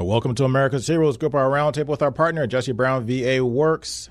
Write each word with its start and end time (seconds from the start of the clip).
And 0.00 0.08
welcome 0.08 0.34
to 0.36 0.46
America's 0.46 0.86
Heroes 0.86 1.18
Group, 1.18 1.34
our 1.34 1.50
roundtable 1.50 1.88
with 1.88 2.00
our 2.00 2.10
partner, 2.10 2.46
Jesse 2.46 2.72
Brown 2.72 3.04
VA 3.04 3.44
Works. 3.44 4.08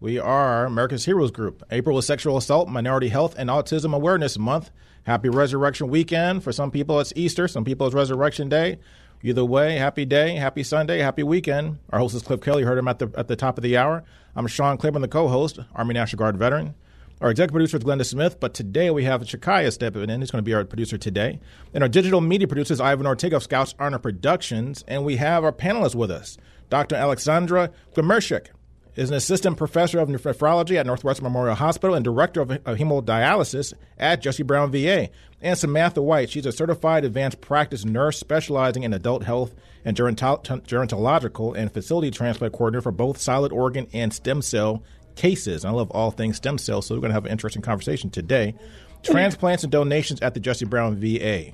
We 0.00 0.18
are 0.18 0.66
America's 0.66 1.04
Heroes 1.04 1.30
Group. 1.30 1.62
April 1.70 1.96
is 1.96 2.06
Sexual 2.06 2.38
Assault, 2.38 2.68
Minority 2.68 3.06
Health, 3.06 3.36
and 3.38 3.48
Autism 3.48 3.94
Awareness 3.94 4.36
Month. 4.36 4.72
Happy 5.04 5.28
Resurrection 5.28 5.86
Weekend. 5.90 6.42
For 6.42 6.50
some 6.50 6.72
people, 6.72 6.98
it's 6.98 7.12
Easter. 7.14 7.46
Some 7.46 7.64
people, 7.64 7.86
it's 7.86 7.94
Resurrection 7.94 8.48
Day. 8.48 8.80
Either 9.22 9.44
way, 9.44 9.76
happy 9.76 10.04
day, 10.04 10.34
happy 10.34 10.64
Sunday, 10.64 10.98
happy 10.98 11.22
weekend. 11.22 11.78
Our 11.90 12.00
host 12.00 12.16
is 12.16 12.22
Cliff 12.22 12.40
Kelly. 12.40 12.62
You 12.62 12.66
heard 12.66 12.78
him 12.78 12.88
at 12.88 12.98
the, 12.98 13.08
at 13.16 13.28
the 13.28 13.36
top 13.36 13.58
of 13.58 13.62
the 13.62 13.76
hour. 13.76 14.02
I'm 14.34 14.48
Sean 14.48 14.76
Claiborne, 14.76 15.02
the 15.02 15.06
co 15.06 15.28
host, 15.28 15.60
Army 15.72 15.94
National 15.94 16.18
Guard 16.18 16.36
veteran. 16.36 16.74
Our 17.20 17.30
executive 17.30 17.52
producer 17.52 17.78
is 17.78 17.82
Glenda 17.82 18.06
Smith, 18.06 18.38
but 18.38 18.54
today 18.54 18.90
we 18.90 19.02
have 19.02 19.22
Shakaya 19.22 19.72
stepping 19.72 20.08
in. 20.08 20.20
He's 20.20 20.30
going 20.30 20.44
to 20.44 20.48
be 20.48 20.54
our 20.54 20.64
producer 20.64 20.96
today. 20.96 21.40
And 21.74 21.82
our 21.82 21.88
digital 21.88 22.20
media 22.20 22.46
producer 22.46 22.74
is 22.74 22.80
Ivan 22.80 23.08
Ortega 23.08 23.36
of 23.36 23.42
Scouts 23.42 23.74
Honor 23.80 23.98
Productions. 23.98 24.84
And 24.86 25.04
we 25.04 25.16
have 25.16 25.42
our 25.42 25.50
panelists 25.50 25.96
with 25.96 26.12
us. 26.12 26.38
Dr. 26.70 26.94
Aleksandra 26.94 27.72
Gmurczyk 27.96 28.50
is 28.94 29.10
an 29.10 29.16
assistant 29.16 29.56
professor 29.56 29.98
of 29.98 30.08
nephrology 30.08 30.76
at 30.76 30.86
Northwest 30.86 31.20
Memorial 31.20 31.56
Hospital 31.56 31.96
and 31.96 32.04
director 32.04 32.40
of, 32.40 32.52
of 32.52 32.78
hemodialysis 32.78 33.72
at 33.98 34.22
Jesse 34.22 34.44
Brown 34.44 34.70
VA. 34.70 35.08
And 35.42 35.58
Samantha 35.58 36.00
White, 36.00 36.30
she's 36.30 36.46
a 36.46 36.52
certified 36.52 37.04
advanced 37.04 37.40
practice 37.40 37.84
nurse 37.84 38.18
specializing 38.18 38.84
in 38.84 38.92
adult 38.92 39.24
health 39.24 39.56
and 39.84 39.96
gerontological 39.96 41.56
and 41.56 41.72
facility 41.72 42.12
transplant 42.12 42.52
coordinator 42.52 42.82
for 42.82 42.92
both 42.92 43.18
solid 43.18 43.52
organ 43.52 43.88
and 43.92 44.12
stem 44.12 44.40
cell 44.40 44.84
cases. 45.18 45.64
I 45.64 45.70
love 45.70 45.90
all 45.90 46.10
things 46.10 46.36
stem 46.36 46.56
cells, 46.56 46.86
so 46.86 46.94
we're 46.94 47.02
going 47.02 47.10
to 47.10 47.14
have 47.14 47.26
an 47.26 47.32
interesting 47.32 47.60
conversation 47.60 48.08
today. 48.08 48.54
Transplants 49.02 49.64
and 49.64 49.70
donations 49.70 50.20
at 50.22 50.32
the 50.32 50.40
Jesse 50.40 50.64
Brown 50.64 50.96
VA. 50.96 51.52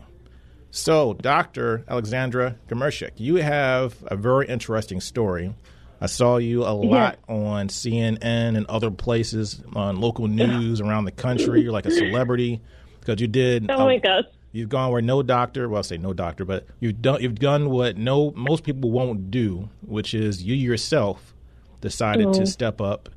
So, 0.70 1.14
Dr. 1.14 1.84
Aleksandra 1.88 2.56
Gmurczyk, 2.68 3.12
you 3.16 3.36
have 3.36 3.96
a 4.06 4.16
very 4.16 4.46
interesting 4.48 5.00
story. 5.00 5.54
I 6.00 6.06
saw 6.06 6.36
you 6.36 6.64
a 6.64 6.74
lot 6.74 7.18
yeah. 7.28 7.34
on 7.34 7.68
CNN 7.68 8.18
and 8.56 8.66
other 8.66 8.90
places 8.90 9.62
on 9.74 10.00
local 10.00 10.28
news 10.28 10.80
around 10.80 11.04
the 11.04 11.12
country. 11.12 11.62
You're 11.62 11.72
like 11.72 11.86
a 11.86 11.90
celebrity 11.90 12.60
because 13.00 13.20
you 13.20 13.28
did. 13.28 13.70
Oh 13.70 13.86
my 13.86 13.98
gosh! 13.98 14.24
You've 14.52 14.68
gone 14.68 14.90
where 14.90 15.00
no 15.00 15.22
doctor, 15.22 15.68
well, 15.68 15.78
I 15.78 15.82
say 15.82 15.96
no 15.96 16.12
doctor, 16.12 16.44
but 16.44 16.66
you've 16.80 17.00
done 17.00 17.22
you've 17.22 17.38
done 17.38 17.70
what 17.70 17.96
no 17.96 18.32
most 18.32 18.64
people 18.64 18.90
won't 18.90 19.30
do, 19.30 19.70
which 19.86 20.12
is 20.12 20.42
you 20.42 20.54
yourself 20.54 21.34
decided 21.80 22.26
mm-hmm. 22.26 22.40
to 22.40 22.46
step 22.46 22.80
up 22.80 23.08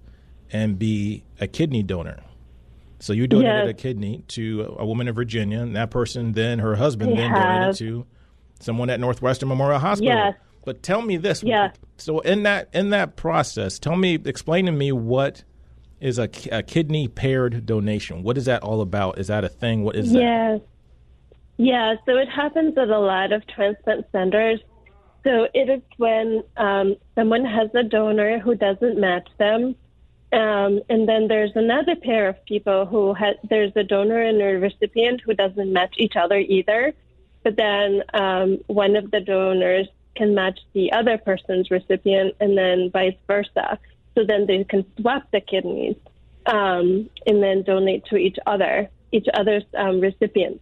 and 0.52 0.78
be 0.80 1.23
a 1.40 1.48
kidney 1.48 1.84
donor. 1.84 2.23
So 3.00 3.14
you 3.14 3.28
donated 3.28 3.66
yes. 3.66 3.70
a 3.70 3.73
kidney 3.73 4.23
to 4.30 4.76
a 4.80 4.86
woman 4.86 5.08
in 5.08 5.14
Virginia, 5.14 5.59
and 5.59 5.76
that 5.76 5.92
person 5.92 6.34
then 6.34 6.59
her 6.59 6.76
husband 6.76 7.17
then 7.17 7.31
donated 7.31 7.76
to 7.78 8.06
someone 8.59 8.89
at 8.89 9.00
Northwestern 9.00 9.50
Memorial 9.50 9.80
Hospital. 9.80 10.16
Yes. 10.16 10.36
But 10.66 10.84
tell 10.84 11.02
me 11.02 11.17
this. 11.17 11.44
Yes. 11.44 11.76
So 11.98 12.20
in 12.20 12.44
that 12.44 12.70
in 12.73 12.89
that 12.89 13.16
process, 13.16 13.80
tell 13.80 13.95
me, 13.95 14.16
explain 14.16 14.66
to 14.66 14.72
me 14.72 14.92
what 14.92 15.44
is 16.00 16.20
a, 16.20 16.30
a 16.52 16.64
kidney 16.64 17.08
paired 17.08 17.66
donation. 17.66 18.23
What 18.23 18.38
is 18.38 18.45
that 18.45 18.64
all 18.64 18.82
about? 18.82 19.17
Is 19.17 19.28
that 19.28 19.44
a 19.44 19.50
thing? 19.50 19.84
What 19.84 19.95
is 19.95 20.11
that? 20.11 20.20
Yes. 20.20 20.61
Yeah. 21.58 21.95
So 22.05 22.17
it 22.17 22.30
happens 22.30 22.77
at 22.77 22.89
a 22.89 22.99
lot 22.99 23.32
of 23.32 23.45
transplant 23.48 24.05
centers. 24.11 24.60
So 25.23 25.48
it 25.54 25.70
is 25.70 25.82
when 25.98 26.43
um, 26.58 26.95
someone 27.16 27.45
has 27.45 27.70
a 27.73 27.83
donor 27.83 28.39
who 28.39 28.55
doesn't 28.55 28.99
match 28.99 29.27
them 29.38 29.76
um, 30.33 30.82
and 30.89 31.08
then 31.08 31.27
there's 31.27 31.55
another 31.55 31.95
pair 31.95 32.27
of 32.27 32.43
people 32.45 32.86
who 32.86 33.14
had, 33.14 33.38
there's 33.49 33.71
a 33.76 33.83
donor 33.83 34.21
and 34.21 34.42
a 34.42 34.60
recipient 34.60 35.21
who 35.21 35.33
doesn't 35.33 35.71
match 35.71 35.95
each 35.98 36.15
other 36.15 36.38
either. 36.38 36.93
But 37.43 37.55
then 37.55 38.04
um, 38.14 38.60
one 38.67 38.98
of 38.98 39.10
the 39.11 39.21
donors 39.21 39.87
can 40.16 40.36
match 40.36 40.60
the 40.73 40.92
other 40.92 41.17
person's 41.17 41.71
recipient 41.71 42.36
and 42.42 42.58
then 42.58 42.92
vice 42.92 43.16
versa. 43.26 43.80
So 44.16 44.26
then 44.26 44.48
they 44.48 44.64
can 44.66 44.86
swap 44.99 45.32
the 45.32 45.39
kidneys 45.39 45.95
um, 46.45 47.10
and 47.26 47.42
then 47.42 47.64
donate 47.64 48.05
to 48.05 48.17
each 48.17 48.37
other, 48.45 48.89
each 49.14 49.27
other's 49.33 49.64
um, 49.77 50.02
recipients. 50.02 50.61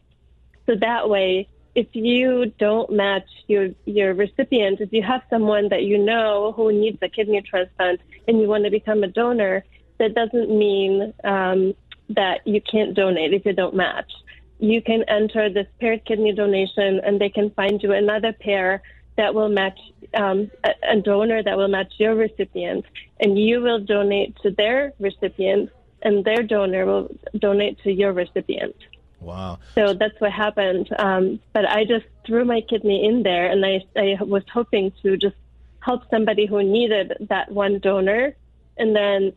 So 0.67 0.75
that 0.75 1.09
way, 1.09 1.47
if 1.75 1.87
you 1.93 2.53
don't 2.57 2.89
match 2.89 3.27
your 3.47 3.69
your 3.85 4.13
recipient, 4.13 4.79
if 4.79 4.91
you 4.93 5.03
have 5.03 5.21
someone 5.29 5.69
that 5.69 5.83
you 5.83 5.97
know 5.97 6.53
who 6.55 6.71
needs 6.71 6.97
a 7.01 7.09
kidney 7.09 7.41
transplant 7.41 7.99
and 8.27 8.39
you 8.39 8.47
want 8.47 8.63
to 8.63 8.71
become 8.71 9.03
a 9.03 9.07
donor, 9.07 9.63
that 9.99 10.15
doesn't 10.15 10.49
mean 10.49 11.13
um, 11.25 11.75
that 12.09 12.47
you 12.47 12.61
can't 12.61 12.93
donate 12.95 13.33
if 13.33 13.45
you 13.45 13.53
don't 13.53 13.75
match. 13.75 14.11
You 14.59 14.81
can 14.81 15.03
enter 15.09 15.49
this 15.49 15.67
paired 15.81 16.05
kidney 16.05 16.31
donation, 16.31 17.01
and 17.03 17.19
they 17.19 17.29
can 17.29 17.49
find 17.51 17.83
you 17.83 17.91
another 17.91 18.31
pair 18.31 18.81
that 19.17 19.35
will 19.35 19.49
match 19.49 19.77
um, 20.13 20.49
a, 20.63 20.71
a 20.91 21.01
donor 21.01 21.43
that 21.43 21.57
will 21.57 21.67
match 21.67 21.93
your 21.97 22.15
recipient, 22.15 22.85
and 23.19 23.37
you 23.37 23.61
will 23.61 23.79
donate 23.79 24.35
to 24.43 24.51
their 24.51 24.93
recipient, 24.99 25.69
and 26.03 26.23
their 26.23 26.41
donor 26.41 26.85
will 26.85 27.13
donate 27.37 27.77
to 27.83 27.91
your 27.91 28.13
recipient. 28.13 28.75
Wow. 29.19 29.59
So 29.75 29.93
that's 29.93 30.19
what 30.19 30.31
happened. 30.31 30.89
Um, 30.97 31.39
but 31.53 31.67
I 31.67 31.85
just 31.85 32.05
threw 32.25 32.45
my 32.45 32.61
kidney 32.61 33.05
in 33.05 33.23
there, 33.23 33.47
and 33.47 33.65
I, 33.65 33.81
I 33.95 34.17
was 34.23 34.43
hoping 34.53 34.91
to 35.03 35.17
just 35.17 35.35
help 35.79 36.03
somebody 36.09 36.45
who 36.45 36.63
needed 36.63 37.27
that 37.29 37.51
one 37.51 37.79
donor, 37.79 38.35
and 38.77 38.95
then 38.95 39.33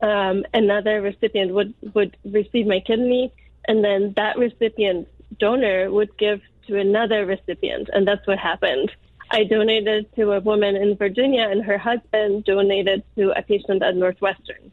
um, 0.00 0.44
another 0.54 1.00
recipient 1.00 1.52
would 1.52 1.74
would 1.94 2.16
receive 2.24 2.66
my 2.66 2.80
kidney, 2.80 3.32
and 3.66 3.84
then 3.84 4.14
that 4.16 4.38
recipient 4.38 5.08
donor 5.38 5.90
would 5.90 6.16
give 6.18 6.40
to 6.66 6.78
another 6.78 7.26
recipient, 7.26 7.88
and 7.92 8.06
that's 8.06 8.26
what 8.26 8.38
happened. 8.38 8.90
I 9.30 9.44
donated 9.44 10.06
to 10.16 10.32
a 10.32 10.40
woman 10.40 10.76
in 10.76 10.96
Virginia, 10.96 11.48
and 11.50 11.62
her 11.64 11.78
husband 11.78 12.44
donated 12.44 13.02
to 13.16 13.30
a 13.36 13.42
patient 13.42 13.82
at 13.82 13.96
Northwestern. 13.96 14.72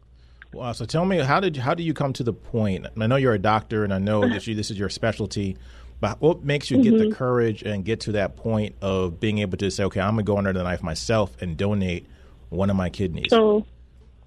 Wow. 0.53 0.71
So 0.71 0.85
tell 0.85 1.05
me, 1.05 1.17
how 1.19 1.39
did 1.39 1.57
how 1.57 1.73
do 1.73 1.83
you 1.83 1.93
come 1.93 2.13
to 2.13 2.23
the 2.23 2.33
point? 2.33 2.85
I 2.99 3.07
know 3.07 3.15
you're 3.15 3.33
a 3.33 3.39
doctor, 3.39 3.83
and 3.83 3.93
I 3.93 3.99
know 3.99 4.21
that 4.27 4.47
you, 4.47 4.55
this 4.55 4.71
is 4.71 4.79
your 4.79 4.89
specialty. 4.89 5.57
But 6.01 6.21
what 6.21 6.43
makes 6.43 6.69
you 6.69 6.77
mm-hmm. 6.77 6.83
get 6.83 6.97
the 6.97 7.05
mm-hmm. 7.05 7.13
courage 7.13 7.63
and 7.63 7.85
get 7.85 8.01
to 8.01 8.13
that 8.13 8.35
point 8.35 8.75
of 8.81 9.19
being 9.19 9.39
able 9.39 9.57
to 9.57 9.71
say, 9.71 9.85
okay, 9.85 10.01
I'm 10.01 10.11
gonna 10.11 10.23
go 10.23 10.37
under 10.37 10.53
the 10.53 10.63
knife 10.63 10.83
myself 10.83 11.41
and 11.41 11.55
donate 11.55 12.07
one 12.49 12.69
of 12.69 12.75
my 12.75 12.89
kidneys? 12.89 13.27
So, 13.29 13.65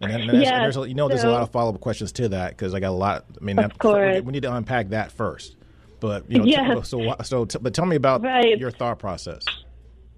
and, 0.00 0.10
and, 0.10 0.30
and 0.30 0.42
yeah, 0.42 0.60
there's, 0.60 0.76
you 0.76 0.94
know, 0.94 1.08
there's 1.08 1.24
a 1.24 1.30
lot 1.30 1.42
of 1.42 1.50
follow 1.50 1.74
up 1.74 1.80
questions 1.80 2.12
to 2.12 2.30
that 2.30 2.50
because 2.50 2.74
I 2.74 2.80
got 2.80 2.90
a 2.90 2.92
lot. 2.92 3.26
I 3.40 3.44
mean, 3.44 3.58
of 3.58 3.78
course. 3.78 4.22
we 4.22 4.32
need 4.32 4.42
to 4.42 4.54
unpack 4.54 4.90
that 4.90 5.12
first. 5.12 5.56
But 6.00 6.30
you 6.30 6.38
know, 6.38 6.44
yeah. 6.44 6.74
T- 6.74 6.82
so 6.84 7.16
so, 7.22 7.44
t- 7.44 7.58
but 7.60 7.74
tell 7.74 7.86
me 7.86 7.96
about 7.96 8.22
right. 8.22 8.58
your 8.58 8.70
thought 8.70 8.98
process. 8.98 9.44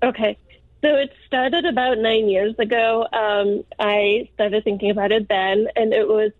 Okay. 0.02 0.38
So 0.82 0.96
it 0.96 1.12
started 1.26 1.66
about 1.66 1.98
nine 1.98 2.28
years 2.28 2.54
ago. 2.58 3.06
Um, 3.12 3.64
I 3.78 4.28
started 4.34 4.64
thinking 4.64 4.90
about 4.90 5.12
it 5.12 5.28
then, 5.28 5.66
and 5.76 5.92
it 5.92 6.08
was 6.08 6.32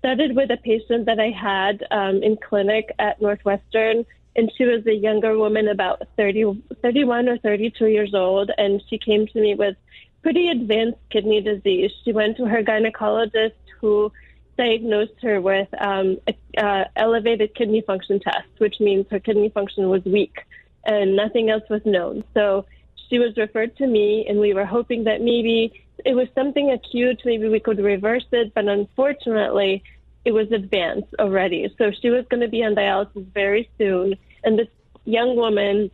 started 0.00 0.34
with 0.34 0.50
a 0.50 0.56
patient 0.56 1.06
that 1.06 1.20
I 1.20 1.30
had 1.30 1.86
um, 1.90 2.22
in 2.22 2.36
clinic 2.36 2.92
at 2.98 3.22
Northwestern, 3.22 4.04
and 4.36 4.50
she 4.56 4.64
was 4.64 4.84
a 4.86 4.92
younger 4.92 5.38
woman, 5.38 5.68
about 5.68 6.02
30, 6.16 6.62
31 6.82 7.28
or 7.28 7.38
32 7.38 7.86
years 7.86 8.14
old, 8.14 8.50
and 8.58 8.82
she 8.90 8.98
came 8.98 9.28
to 9.28 9.40
me 9.40 9.54
with 9.54 9.76
pretty 10.22 10.50
advanced 10.50 10.98
kidney 11.10 11.40
disease. 11.40 11.92
She 12.04 12.12
went 12.12 12.36
to 12.38 12.46
her 12.46 12.62
gynecologist, 12.62 13.52
who 13.80 14.10
diagnosed 14.58 15.20
her 15.22 15.40
with 15.40 15.68
um, 15.78 16.18
a, 16.26 16.64
uh, 16.64 16.84
elevated 16.96 17.54
kidney 17.54 17.80
function 17.80 18.18
test, 18.18 18.48
which 18.58 18.80
means 18.80 19.06
her 19.10 19.20
kidney 19.20 19.50
function 19.50 19.88
was 19.88 20.04
weak, 20.04 20.36
and 20.84 21.14
nothing 21.14 21.48
else 21.48 21.64
was 21.70 21.82
known. 21.84 22.24
So 22.34 22.66
she 23.08 23.18
was 23.18 23.36
referred 23.36 23.76
to 23.76 23.86
me, 23.86 24.26
and 24.28 24.38
we 24.38 24.54
were 24.54 24.64
hoping 24.64 25.04
that 25.04 25.20
maybe 25.20 25.84
it 26.04 26.14
was 26.14 26.28
something 26.34 26.70
acute, 26.70 27.22
maybe 27.24 27.48
we 27.48 27.60
could 27.60 27.78
reverse 27.78 28.26
it, 28.32 28.52
but 28.54 28.66
unfortunately, 28.66 29.82
it 30.24 30.32
was 30.32 30.50
advanced 30.52 31.14
already. 31.18 31.72
So 31.78 31.90
she 31.90 32.10
was 32.10 32.24
going 32.30 32.40
to 32.40 32.48
be 32.48 32.64
on 32.64 32.74
dialysis 32.74 33.26
very 33.32 33.68
soon, 33.78 34.14
and 34.42 34.58
this 34.58 34.68
young 35.04 35.36
woman 35.36 35.90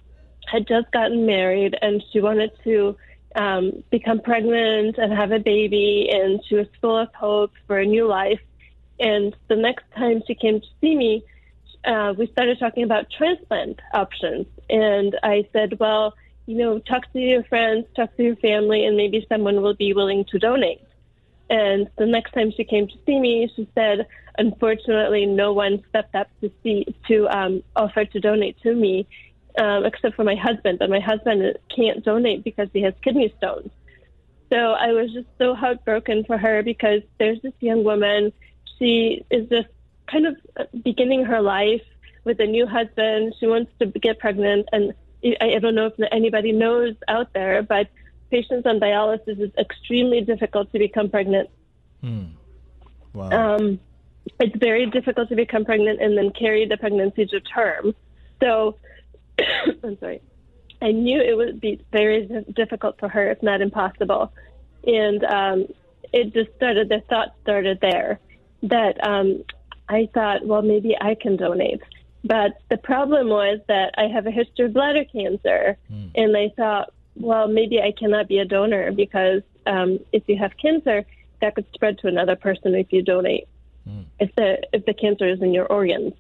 had 0.47 0.67
just 0.67 0.91
gotten 0.93 1.27
married, 1.27 1.77
and 1.81 2.03
she 2.13 2.21
wanted 2.21 2.53
to 2.65 2.97
um, 3.37 3.85
become 3.91 4.21
pregnant 4.21 4.99
and 4.99 5.13
have 5.13 5.33
a 5.33 5.39
baby, 5.39 6.09
and 6.13 6.41
she 6.49 6.55
was 6.55 6.67
full 6.81 6.99
of 6.99 7.13
hope 7.15 7.53
for 7.67 7.79
a 7.79 7.87
new 7.87 8.07
life. 8.07 8.41
And 8.99 9.35
the 9.49 9.57
next 9.57 9.85
time 9.97 10.23
she 10.27 10.35
came 10.35 10.61
to 10.61 10.67
see 10.81 10.95
me, 10.95 11.25
uh, 11.85 12.15
we 12.17 12.27
started 12.27 12.59
talking 12.59 12.83
about 12.83 13.11
transplant 13.11 13.81
options, 13.95 14.47
and 14.69 15.17
I 15.23 15.49
said, 15.53 15.79
well 15.79 16.15
you 16.47 16.57
know, 16.57 16.79
talk 16.79 17.11
to 17.13 17.19
your 17.19 17.45
friends, 17.45 17.87
talk 17.95 18.17
to 18.17 18.23
your 18.23 18.37
family, 18.37 18.85
and 18.85 18.97
maybe 18.97 19.25
someone 19.29 19.63
will 19.63 19.75
be 19.75 19.93
willing 19.93 20.25
to 20.27 20.39
donate. 20.39 20.83
And 21.49 21.89
the 21.97 22.07
next 22.07 22.33
time 22.33 22.53
she 22.57 22.65
came 22.65 22.87
to 22.87 22.95
see 23.05 23.19
me, 23.19 23.51
she 23.55 23.69
said, 23.75 24.07
unfortunately, 24.39 25.27
no 25.27 25.53
one 25.53 25.83
stepped 25.89 26.15
up 26.15 26.29
to 26.41 26.51
see 26.63 26.87
to 27.09 27.29
um, 27.29 27.63
offer 27.75 28.05
to 28.05 28.21
donate 28.21 28.61
to 28.63 28.75
me, 28.75 29.07
um, 29.59 29.85
except 29.85 30.15
for 30.15 30.25
my 30.25 30.37
husband. 30.37 30.79
But 30.79 30.91
my 30.91 31.01
husband 31.01 31.59
can't 31.75 32.05
donate 32.05 32.45
because 32.45 32.69
he 32.73 32.83
has 32.83 32.95
kidney 33.03 33.35
stones. 33.39 33.71
So 34.53 34.57
I 34.57 34.93
was 34.93 35.13
just 35.13 35.29
so 35.39 35.55
heartbroken 35.55 36.25
for 36.25 36.39
her 36.39 36.63
because 36.63 37.03
there's 37.19 37.41
this 37.43 37.53
young 37.61 37.85
woman. 37.85 38.33
She 38.79 39.25
is 39.31 39.49
just 39.49 39.69
kind 40.11 40.27
of 40.27 40.37
beginning 40.83 41.25
her 41.25 41.41
life 41.41 41.83
with 42.25 42.41
a 42.41 42.47
new 42.47 42.67
husband. 42.67 43.35
She 43.39 43.47
wants 43.47 43.71
to 43.79 43.87
get 43.87 44.19
pregnant, 44.19 44.69
and 44.73 44.93
I, 45.25 45.55
I 45.57 45.59
don't 45.59 45.75
know 45.75 45.87
if 45.87 45.95
anybody 46.13 46.53
knows 46.53 46.95
out 47.09 47.33
there, 47.33 47.63
but 47.63 47.89
patients 48.31 48.67
on 48.67 48.81
dialysis 48.81 49.41
is 49.41 49.51
extremely 49.59 50.21
difficult 50.21 50.73
to 50.73 50.79
become 50.79 51.11
pregnant. 51.11 51.51
Hmm. 52.01 52.25
Wow. 53.13 53.57
Um, 53.57 53.81
it's 54.39 54.57
very 54.57 54.87
difficult 54.87 55.29
to 55.29 55.37
become 55.37 55.65
pregnant 55.65 56.01
and 56.01 56.17
then 56.17 56.31
carry 56.31 56.67
the 56.67 56.77
pregnancy 56.77 57.27
to 57.27 57.41
term. 57.41 57.95
So, 58.41 58.77
I'm 59.39 59.99
sorry. 59.99 60.23
I 60.83 60.93
knew 60.93 61.21
it 61.21 61.37
would 61.37 61.61
be 61.61 61.85
very 61.93 62.27
difficult 62.55 62.99
for 62.99 63.09
her, 63.09 63.31
if 63.31 63.43
not 63.43 63.61
impossible. 63.61 64.33
And 64.87 65.25
um, 65.25 65.67
it 66.13 66.33
just 66.33 66.55
started, 66.57 66.89
the 66.89 67.03
thought 67.09 67.35
started 67.43 67.81
there 67.81 68.19
that 68.63 69.05
um, 69.07 69.45
I 69.89 70.09
thought, 70.15 70.47
well, 70.47 70.63
maybe 70.63 70.97
I 70.99 71.15
can 71.15 71.37
donate. 71.37 71.83
But 72.25 72.61
the 72.69 72.77
problem 72.77 73.29
was 73.29 73.61
that 73.69 73.95
I 73.97 74.09
have 74.09 74.27
a 74.27 74.31
history 74.31 74.67
of 74.67 74.75
bladder 74.75 75.05
cancer. 75.05 75.77
Mm. 75.91 76.11
And 76.15 76.37
I 76.37 76.51
thought, 76.57 76.93
well, 77.17 77.49
maybe 77.49 77.81
I 77.81 77.93
cannot 77.93 78.29
be 78.29 78.39
a 78.39 78.45
donor 78.45 78.93
because 78.93 79.43
um, 79.67 80.01
if 80.13 80.23
you 80.27 80.37
have 80.37 80.57
cancer, 80.57 81.05
that 81.41 81.55
could 81.55 81.67
spread 81.73 81.99
to 81.99 82.09
another 82.09 82.37
person 82.37 82.75
if 82.75 82.93
you 82.93 83.03
donate. 83.03 83.49
Mm. 83.89 84.05
If 84.19 84.35
the 84.35 84.63
if 84.73 84.85
the 84.85 84.95
cancer 84.95 85.29
is 85.29 85.41
in 85.41 85.55
your 85.55 85.67
organs. 85.67 86.15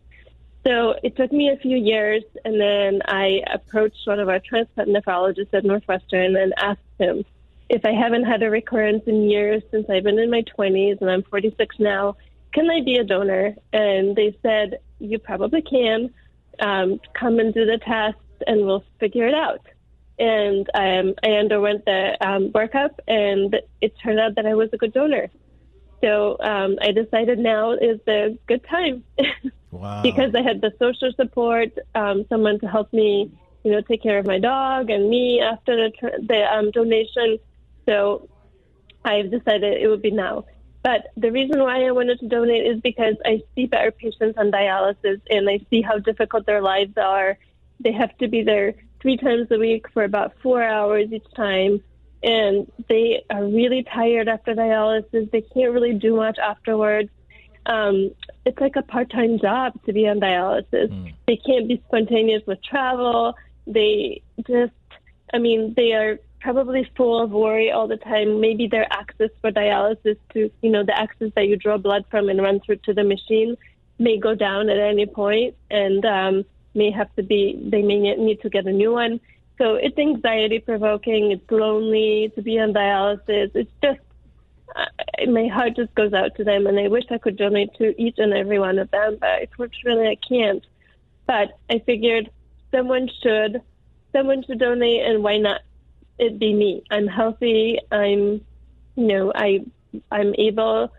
So 0.66 0.94
it 1.02 1.16
took 1.16 1.32
me 1.32 1.48
a 1.48 1.56
few 1.56 1.76
years, 1.76 2.22
and 2.44 2.60
then 2.60 3.00
I 3.06 3.42
approached 3.50 4.06
one 4.06 4.20
of 4.20 4.28
our 4.28 4.40
transplant 4.40 4.90
nephrologists 4.90 5.54
at 5.54 5.64
Northwestern 5.64 6.36
and 6.36 6.52
asked 6.58 6.80
him 6.98 7.24
if 7.70 7.84
I 7.84 7.92
haven't 7.92 8.24
had 8.24 8.42
a 8.42 8.50
recurrence 8.50 9.04
in 9.06 9.30
years 9.30 9.62
since 9.70 9.88
I've 9.88 10.02
been 10.02 10.18
in 10.18 10.28
my 10.28 10.42
20s 10.42 11.00
and 11.00 11.08
I'm 11.08 11.22
46 11.22 11.78
now, 11.78 12.16
can 12.52 12.70
I 12.70 12.82
be 12.82 12.96
a 12.96 13.04
donor? 13.04 13.54
And 13.72 14.16
they 14.16 14.36
said, 14.42 14.80
you 14.98 15.18
probably 15.18 15.62
can. 15.62 16.10
Um, 16.58 17.00
come 17.14 17.38
and 17.38 17.54
do 17.54 17.64
the 17.64 17.78
test, 17.78 18.18
and 18.46 18.66
we'll 18.66 18.84
figure 18.98 19.26
it 19.26 19.34
out 19.34 19.66
and 20.20 20.68
um, 20.74 21.14
I 21.22 21.30
underwent 21.30 21.86
the 21.86 22.16
um, 22.20 22.50
workup, 22.50 22.90
and 23.08 23.56
it 23.80 23.94
turned 24.02 24.20
out 24.20 24.34
that 24.36 24.44
I 24.44 24.54
was 24.54 24.68
a 24.74 24.76
good 24.76 24.92
donor. 24.92 25.30
So 26.02 26.36
um, 26.40 26.78
I 26.82 26.92
decided 26.92 27.38
now 27.38 27.72
is 27.72 27.98
the 28.04 28.38
good 28.46 28.62
time 28.64 29.02
wow. 29.70 30.02
because 30.02 30.34
I 30.34 30.42
had 30.42 30.60
the 30.60 30.72
social 30.78 31.10
support, 31.16 31.70
um, 31.94 32.26
someone 32.28 32.60
to 32.60 32.68
help 32.68 32.92
me, 32.92 33.32
you 33.64 33.72
know, 33.72 33.80
take 33.80 34.02
care 34.02 34.18
of 34.18 34.26
my 34.26 34.38
dog 34.38 34.90
and 34.90 35.08
me 35.08 35.40
after 35.40 35.74
the, 35.76 35.90
the 36.28 36.54
um, 36.54 36.70
donation. 36.70 37.38
So 37.86 38.28
I've 39.04 39.30
decided 39.30 39.82
it 39.82 39.88
would 39.88 40.02
be 40.02 40.10
now. 40.10 40.44
But 40.82 41.08
the 41.16 41.30
reason 41.30 41.60
why 41.60 41.84
I 41.84 41.90
wanted 41.90 42.20
to 42.20 42.28
donate 42.28 42.66
is 42.66 42.80
because 42.80 43.16
I 43.24 43.42
see 43.54 43.66
better 43.66 43.90
patients 43.90 44.38
on 44.38 44.50
dialysis 44.50 45.20
and 45.28 45.48
I 45.48 45.60
see 45.68 45.82
how 45.82 45.98
difficult 45.98 46.46
their 46.46 46.62
lives 46.62 46.96
are. 46.96 47.36
They 47.80 47.92
have 47.92 48.16
to 48.18 48.28
be 48.28 48.42
there 48.42 48.74
three 49.00 49.16
times 49.16 49.48
a 49.50 49.58
week 49.58 49.86
for 49.92 50.04
about 50.04 50.34
four 50.42 50.62
hours 50.62 51.12
each 51.12 51.30
time. 51.34 51.82
And 52.22 52.70
they 52.88 53.24
are 53.30 53.44
really 53.44 53.82
tired 53.82 54.28
after 54.28 54.54
dialysis. 54.54 55.30
They 55.30 55.42
can't 55.42 55.72
really 55.72 55.94
do 55.94 56.16
much 56.16 56.38
afterwards. 56.38 57.10
Um, 57.66 58.12
it's 58.46 58.58
like 58.58 58.76
a 58.76 58.82
part 58.82 59.10
time 59.10 59.38
job 59.38 59.74
to 59.84 59.92
be 59.92 60.08
on 60.08 60.20
dialysis. 60.20 60.88
Mm. 60.88 61.14
They 61.26 61.36
can't 61.36 61.68
be 61.68 61.82
spontaneous 61.88 62.42
with 62.46 62.62
travel. 62.62 63.34
They 63.66 64.22
just, 64.46 64.72
I 65.32 65.38
mean, 65.38 65.74
they 65.76 65.92
are 65.92 66.18
probably 66.40 66.90
full 66.96 67.20
of 67.22 67.30
worry 67.30 67.70
all 67.70 67.86
the 67.86 67.96
time. 67.96 68.40
Maybe 68.40 68.66
their 68.66 68.86
access 68.92 69.30
for 69.40 69.50
dialysis 69.52 70.16
to, 70.32 70.50
you 70.62 70.70
know, 70.70 70.84
the 70.84 70.98
access 70.98 71.30
that 71.36 71.48
you 71.48 71.56
draw 71.56 71.76
blood 71.76 72.04
from 72.10 72.28
and 72.28 72.40
run 72.40 72.60
through 72.60 72.76
to 72.76 72.94
the 72.94 73.04
machine 73.04 73.56
may 73.98 74.18
go 74.18 74.34
down 74.34 74.68
at 74.70 74.78
any. 74.78 75.06
And, 75.70 76.04
um, 76.04 76.44
may 76.74 76.90
have 76.90 77.14
to 77.16 77.22
be, 77.22 77.58
they 77.62 77.82
may 77.82 77.98
need 77.98 78.40
to 78.42 78.48
get 78.48 78.66
a 78.66 78.72
new 78.72 78.92
one. 78.92 79.20
So 79.58 79.74
it's 79.74 79.98
anxiety 79.98 80.58
provoking. 80.60 81.32
It's 81.32 81.50
lonely 81.50 82.32
to 82.34 82.42
be 82.42 82.58
on 82.58 82.72
dialysis. 82.72 83.50
It's 83.54 83.70
just, 83.82 84.00
uh, 84.74 84.86
my 85.26 85.48
heart 85.48 85.76
just 85.76 85.94
goes 85.94 86.12
out 86.12 86.36
to 86.36 86.44
them, 86.44 86.66
and 86.66 86.78
I 86.78 86.88
wish 86.88 87.04
I 87.10 87.18
could 87.18 87.36
donate 87.36 87.74
to 87.74 88.00
each 88.00 88.18
and 88.18 88.32
every 88.32 88.58
one 88.58 88.78
of 88.78 88.90
them, 88.90 89.18
but 89.20 89.42
unfortunately 89.42 90.08
I 90.08 90.16
can't. 90.16 90.64
But 91.26 91.58
I 91.68 91.80
figured 91.80 92.30
someone 92.70 93.10
should, 93.22 93.60
someone 94.12 94.44
should 94.44 94.60
donate, 94.60 95.02
and 95.02 95.24
why 95.24 95.38
not 95.38 95.60
it 96.20 96.38
be 96.38 96.54
me? 96.54 96.82
I'm 96.90 97.06
healthy. 97.06 97.78
I'm, 97.90 98.44
you 98.96 99.06
know, 99.06 99.32
I, 99.34 99.64
I'm 100.10 100.34
able, 100.36 100.92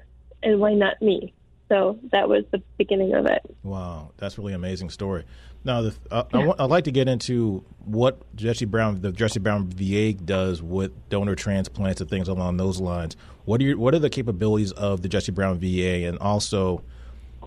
and 0.44 0.60
why 0.60 0.74
not 0.74 1.02
me? 1.02 1.34
So 1.70 2.00
that 2.12 2.28
was 2.28 2.44
the 2.52 2.62
beginning 2.78 3.14
of 3.14 3.26
it. 3.26 3.42
Wow, 3.64 4.12
that's 4.18 4.38
really 4.38 4.54
amazing 4.54 4.90
story. 4.90 5.24
Now, 5.64 5.84
the, 5.84 5.96
uh, 6.10 6.24
yeah. 6.34 6.40
I 6.40 6.42
w- 6.42 6.56
I'd 6.60 6.70
like 6.70 6.84
to 6.86 6.92
get 6.92 7.08
into 7.08 7.64
what 7.86 8.20
Jesse 8.36 8.66
Brown, 8.66 9.00
the 9.02 9.12
Jesse 9.12 9.40
Brown 9.40 9.68
VA 9.68 10.14
does 10.14 10.62
with 10.62 10.92
donor 11.10 11.36
transplants 11.36 12.02
and 12.02 12.10
things 12.10 12.28
along 12.28 12.58
those 12.58 12.82
lines. 12.82 13.16
What 13.46 13.62
are 13.62 13.64
your, 13.64 13.78
what 13.78 13.94
are 13.94 14.00
the 14.00 14.10
capabilities 14.10 14.72
of 14.74 15.02
the 15.02 15.08
Jesse 15.08 15.32
Brown 15.32 15.60
VA, 15.60 16.08
and 16.08 16.18
also, 16.18 16.84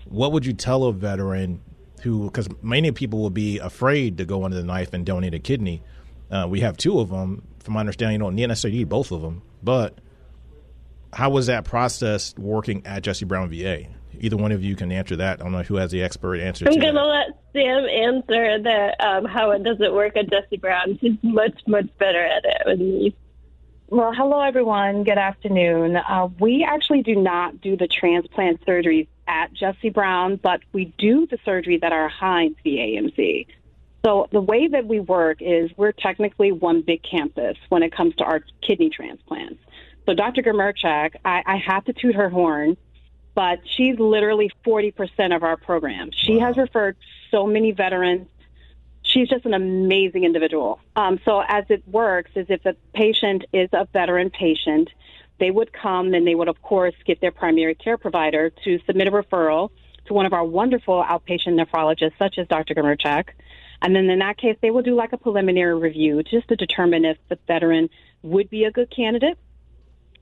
what 0.05 0.31
would 0.31 0.45
you 0.45 0.53
tell 0.53 0.85
a 0.85 0.93
veteran 0.93 1.61
who, 2.05 2.25
because 2.25 2.47
many 2.61 2.91
people 2.91 3.19
will 3.19 3.31
be 3.31 3.57
afraid 3.57 4.17
to 4.19 4.25
go 4.25 4.43
under 4.43 4.55
the 4.55 4.63
knife 4.63 4.93
and 4.93 5.05
donate 5.05 5.33
a 5.33 5.39
kidney. 5.39 5.81
Uh, 6.29 6.47
we 6.49 6.61
have 6.61 6.77
two 6.77 6.99
of 6.99 7.09
them. 7.09 7.43
From 7.59 7.73
my 7.73 7.79
understanding, 7.79 8.13
you 8.13 8.19
don't 8.19 8.35
necessarily 8.35 8.79
need 8.79 8.89
both 8.89 9.11
of 9.11 9.21
them, 9.21 9.41
but 9.63 9.97
how 11.11 11.31
was 11.31 11.47
that 11.47 11.65
process 11.65 12.35
working 12.37 12.85
at 12.85 13.01
Jesse 13.01 13.25
Brown 13.25 13.49
VA? 13.49 13.87
either 14.19 14.37
one 14.37 14.51
of 14.51 14.63
you 14.63 14.75
can 14.75 14.91
answer 14.91 15.15
that. 15.17 15.39
I 15.39 15.43
don't 15.43 15.51
know 15.51 15.63
who 15.63 15.75
has 15.75 15.91
the 15.91 16.01
expert 16.01 16.39
answer. 16.39 16.65
I'm 16.67 16.79
going 16.79 16.95
to 16.95 17.05
let 17.05 17.27
Sam 17.53 17.85
answer 17.85 18.59
the 18.61 18.95
um, 19.05 19.25
how 19.25 19.51
it 19.51 19.63
doesn't 19.63 19.93
work 19.93 20.15
at 20.17 20.29
Jesse 20.29 20.57
Brown. 20.57 20.97
He's 21.01 21.17
much 21.21 21.59
much 21.67 21.87
better 21.97 22.23
at 22.23 22.43
it 22.45 22.61
than 22.65 22.79
me. 22.79 23.15
Well, 23.87 24.13
hello 24.13 24.41
everyone. 24.41 25.03
Good 25.03 25.17
afternoon. 25.17 25.95
Uh, 25.95 26.29
we 26.39 26.65
actually 26.67 27.03
do 27.03 27.15
not 27.15 27.61
do 27.61 27.77
the 27.77 27.87
transplant 27.87 28.65
surgeries 28.65 29.07
at 29.27 29.53
Jesse 29.53 29.89
Brown, 29.89 30.37
but 30.37 30.61
we 30.73 30.93
do 30.97 31.27
the 31.27 31.37
surgeries 31.37 31.83
at 31.83 31.91
our 31.91 32.09
Hines 32.09 32.55
VAMC. 32.65 33.47
So 34.05 34.27
the 34.31 34.41
way 34.41 34.67
that 34.67 34.85
we 34.85 34.99
work 34.99 35.41
is 35.41 35.71
we're 35.77 35.91
technically 35.91 36.51
one 36.51 36.81
big 36.81 37.01
campus 37.01 37.57
when 37.69 37.81
it 37.81 37.91
comes 37.91 38.15
to 38.17 38.23
our 38.23 38.41
kidney 38.61 38.89
transplants. 38.89 39.59
So 40.05 40.13
Dr. 40.13 40.43
Gmurczyk, 40.43 41.15
I, 41.25 41.41
I 41.45 41.57
have 41.57 41.85
to 41.85 41.93
toot 41.93 42.15
her 42.15 42.29
horn 42.29 42.77
but 43.35 43.59
she's 43.65 43.99
literally 43.99 44.49
40% 44.65 45.35
of 45.35 45.43
our 45.43 45.57
program. 45.57 46.09
She 46.11 46.37
wow. 46.37 46.47
has 46.47 46.57
referred 46.57 46.95
so 47.29 47.45
many 47.45 47.73
veterans. 47.73 48.27
She's 49.03 49.29
just 49.29 49.45
an 49.45 49.53
amazing 49.53 50.23
individual. 50.23 50.79
Um, 50.95 51.19
so 51.25 51.43
as 51.47 51.65
it 51.69 51.87
works 51.87 52.31
is 52.35 52.47
if 52.49 52.65
a 52.65 52.75
patient 52.93 53.43
is 53.53 53.69
a 53.73 53.87
veteran 53.91 54.29
patient, 54.31 54.89
they 55.37 55.51
would 55.51 55.73
come 55.73 56.13
and 56.13 56.25
they 56.25 56.33
would, 56.33 56.47
of 56.47 56.61
course, 56.61 56.95
get 57.05 57.19
their 57.19 57.31
primary 57.31 57.75
care 57.75 57.97
provider 57.97 58.49
to 58.63 58.79
submit 58.87 59.07
a 59.07 59.11
referral 59.11 59.69
to 60.05 60.13
one 60.13 60.25
of 60.25 60.33
our 60.33 60.45
wonderful 60.45 61.03
outpatient 61.03 61.61
nephrologists, 61.61 62.17
such 62.17 62.37
as 62.37 62.47
Dr. 62.47 62.73
Gmurczyk. 62.73 63.25
And 63.81 63.95
then 63.95 64.09
in 64.09 64.19
that 64.19 64.37
case, 64.37 64.57
they 64.61 64.71
will 64.71 64.81
do 64.81 64.95
like 64.95 65.13
a 65.13 65.17
preliminary 65.17 65.77
review 65.77 66.23
just 66.23 66.47
to 66.47 66.55
determine 66.55 67.05
if 67.05 67.17
the 67.29 67.37
veteran 67.47 67.89
would 68.21 68.49
be 68.49 68.63
a 68.63 68.71
good 68.71 68.89
candidate. 68.89 69.37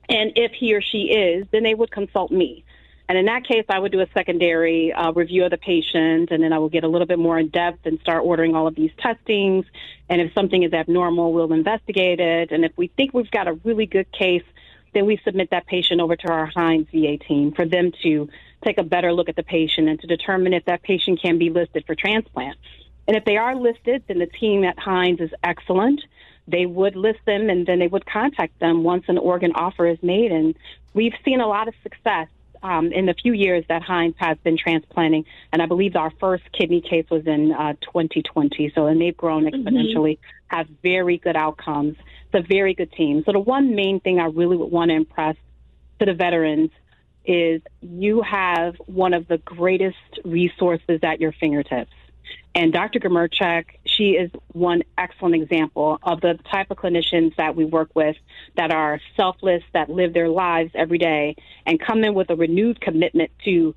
And 0.08 0.32
if 0.36 0.52
he 0.52 0.74
or 0.74 0.82
she 0.82 1.10
is, 1.10 1.46
then 1.50 1.62
they 1.62 1.74
would 1.74 1.90
consult 1.90 2.30
me. 2.30 2.64
And 3.08 3.18
in 3.18 3.26
that 3.26 3.46
case, 3.46 3.64
I 3.68 3.78
would 3.78 3.92
do 3.92 4.00
a 4.00 4.06
secondary 4.14 4.92
uh, 4.92 5.12
review 5.12 5.44
of 5.44 5.50
the 5.50 5.58
patient, 5.58 6.30
and 6.30 6.42
then 6.42 6.54
I 6.54 6.58
will 6.58 6.70
get 6.70 6.84
a 6.84 6.88
little 6.88 7.06
bit 7.06 7.18
more 7.18 7.38
in 7.38 7.48
depth 7.48 7.84
and 7.84 8.00
start 8.00 8.22
ordering 8.24 8.54
all 8.54 8.66
of 8.66 8.74
these 8.74 8.92
testings. 8.98 9.66
And 10.08 10.22
if 10.22 10.32
something 10.32 10.62
is 10.62 10.72
abnormal, 10.72 11.32
we'll 11.32 11.52
investigate 11.52 12.18
it. 12.18 12.50
And 12.50 12.64
if 12.64 12.72
we 12.76 12.86
think 12.86 13.12
we've 13.12 13.30
got 13.30 13.46
a 13.46 13.52
really 13.64 13.84
good 13.84 14.10
case, 14.10 14.42
then 14.94 15.04
we 15.04 15.20
submit 15.22 15.50
that 15.50 15.66
patient 15.66 16.00
over 16.00 16.16
to 16.16 16.28
our 16.28 16.46
Hines 16.46 16.86
VA 16.92 17.18
team 17.18 17.52
for 17.52 17.66
them 17.66 17.92
to 18.02 18.28
take 18.64 18.78
a 18.78 18.82
better 18.82 19.12
look 19.12 19.28
at 19.28 19.36
the 19.36 19.42
patient 19.42 19.88
and 19.88 20.00
to 20.00 20.06
determine 20.06 20.54
if 20.54 20.64
that 20.64 20.82
patient 20.82 21.20
can 21.20 21.36
be 21.36 21.50
listed 21.50 21.84
for 21.86 21.94
transplant. 21.94 22.56
And 23.06 23.16
if 23.16 23.24
they 23.24 23.36
are 23.36 23.54
listed, 23.54 24.04
then 24.08 24.18
the 24.18 24.26
team 24.26 24.64
at 24.64 24.78
Hines 24.78 25.20
is 25.20 25.30
excellent. 25.42 26.00
They 26.46 26.66
would 26.66 26.96
list 26.96 27.20
them 27.26 27.48
and 27.50 27.66
then 27.66 27.78
they 27.78 27.86
would 27.86 28.06
contact 28.06 28.58
them 28.60 28.82
once 28.82 29.04
an 29.08 29.18
organ 29.18 29.52
offer 29.54 29.86
is 29.86 29.98
made. 30.02 30.32
And 30.32 30.54
we've 30.92 31.14
seen 31.24 31.40
a 31.40 31.46
lot 31.46 31.68
of 31.68 31.74
success 31.82 32.28
um, 32.64 32.92
in 32.92 33.04
the 33.06 33.14
few 33.14 33.34
years 33.34 33.64
that 33.68 33.82
Hines 33.82 34.14
has 34.16 34.38
been 34.38 34.56
transplanting, 34.56 35.26
and 35.52 35.60
I 35.60 35.66
believe 35.66 35.94
our 35.96 36.10
first 36.18 36.44
kidney 36.52 36.80
case 36.80 37.04
was 37.10 37.26
in 37.26 37.52
uh, 37.52 37.74
2020. 37.82 38.72
So, 38.74 38.86
and 38.86 39.00
they've 39.00 39.16
grown 39.16 39.44
mm-hmm. 39.44 39.68
exponentially, 39.68 40.18
mm-hmm. 40.18 40.56
have 40.56 40.66
very 40.82 41.18
good 41.18 41.36
outcomes. 41.36 41.96
It's 42.32 42.44
a 42.44 42.48
very 42.48 42.72
good 42.72 42.90
team. 42.92 43.22
So, 43.26 43.32
the 43.32 43.38
one 43.38 43.76
main 43.76 44.00
thing 44.00 44.18
I 44.18 44.26
really 44.26 44.56
would 44.56 44.72
want 44.72 44.88
to 44.90 44.96
impress 44.96 45.36
to 46.00 46.06
the 46.06 46.14
veterans 46.14 46.70
is 47.26 47.60
you 47.82 48.22
have 48.22 48.76
one 48.86 49.12
of 49.12 49.28
the 49.28 49.38
greatest 49.38 49.96
resources 50.24 51.00
at 51.02 51.20
your 51.20 51.32
fingertips. 51.32 51.92
And 52.54 52.72
Dr. 52.72 53.00
Gmurczyk, 53.00 53.64
she 53.84 54.10
is 54.10 54.30
one 54.52 54.82
excellent 54.96 55.34
example 55.34 55.98
of 56.02 56.20
the 56.20 56.38
type 56.50 56.70
of 56.70 56.76
clinicians 56.76 57.34
that 57.36 57.56
we 57.56 57.64
work 57.64 57.90
with 57.94 58.16
that 58.56 58.70
are 58.70 59.00
selfless, 59.16 59.62
that 59.72 59.90
live 59.90 60.14
their 60.14 60.28
lives 60.28 60.70
every 60.74 60.98
day, 60.98 61.36
and 61.66 61.80
come 61.80 62.04
in 62.04 62.14
with 62.14 62.30
a 62.30 62.36
renewed 62.36 62.80
commitment 62.80 63.32
to 63.44 63.74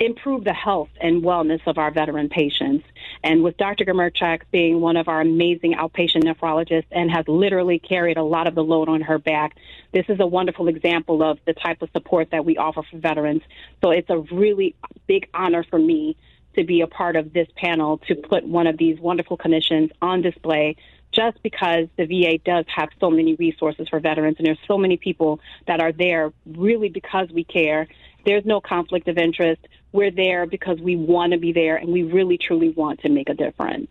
improve 0.00 0.44
the 0.44 0.52
health 0.52 0.88
and 1.00 1.22
wellness 1.22 1.60
of 1.66 1.78
our 1.78 1.90
veteran 1.90 2.28
patients. 2.28 2.84
And 3.22 3.42
with 3.42 3.56
Dr. 3.56 3.84
Gmurczyk 3.84 4.42
being 4.50 4.80
one 4.80 4.96
of 4.96 5.08
our 5.08 5.20
amazing 5.20 5.74
outpatient 5.74 6.24
nephrologists 6.24 6.86
and 6.90 7.10
has 7.10 7.26
literally 7.28 7.78
carried 7.78 8.16
a 8.16 8.22
lot 8.22 8.46
of 8.46 8.54
the 8.54 8.64
load 8.64 8.88
on 8.88 9.02
her 9.02 9.18
back, 9.18 9.56
this 9.92 10.04
is 10.08 10.18
a 10.20 10.26
wonderful 10.26 10.68
example 10.68 11.22
of 11.22 11.38
the 11.46 11.54
type 11.54 11.80
of 11.82 11.90
support 11.92 12.30
that 12.32 12.44
we 12.44 12.56
offer 12.56 12.82
for 12.82 12.98
veterans. 12.98 13.42
So 13.82 13.90
it's 13.90 14.10
a 14.10 14.18
really 14.18 14.74
big 15.06 15.28
honor 15.32 15.64
for 15.64 15.78
me 15.78 16.16
to 16.54 16.64
be 16.64 16.80
a 16.80 16.86
part 16.86 17.16
of 17.16 17.32
this 17.32 17.48
panel 17.56 17.98
to 18.08 18.14
put 18.14 18.46
one 18.46 18.66
of 18.66 18.76
these 18.78 18.98
wonderful 18.98 19.36
clinicians 19.36 19.90
on 20.00 20.22
display 20.22 20.76
just 21.12 21.42
because 21.42 21.86
the 21.96 22.06
VA 22.06 22.38
does 22.44 22.64
have 22.74 22.88
so 22.98 23.10
many 23.10 23.34
resources 23.34 23.88
for 23.88 24.00
veterans 24.00 24.36
and 24.38 24.46
there's 24.46 24.58
so 24.66 24.76
many 24.76 24.96
people 24.96 25.40
that 25.66 25.80
are 25.80 25.92
there 25.92 26.32
really 26.46 26.88
because 26.88 27.28
we 27.30 27.44
care. 27.44 27.86
There's 28.26 28.44
no 28.44 28.60
conflict 28.60 29.08
of 29.08 29.16
interest. 29.16 29.60
We're 29.92 30.10
there 30.10 30.46
because 30.46 30.80
we 30.80 30.96
want 30.96 31.32
to 31.32 31.38
be 31.38 31.52
there 31.52 31.76
and 31.76 31.92
we 31.92 32.02
really 32.02 32.38
truly 32.38 32.70
want 32.70 33.00
to 33.00 33.08
make 33.08 33.28
a 33.28 33.34
difference. 33.34 33.88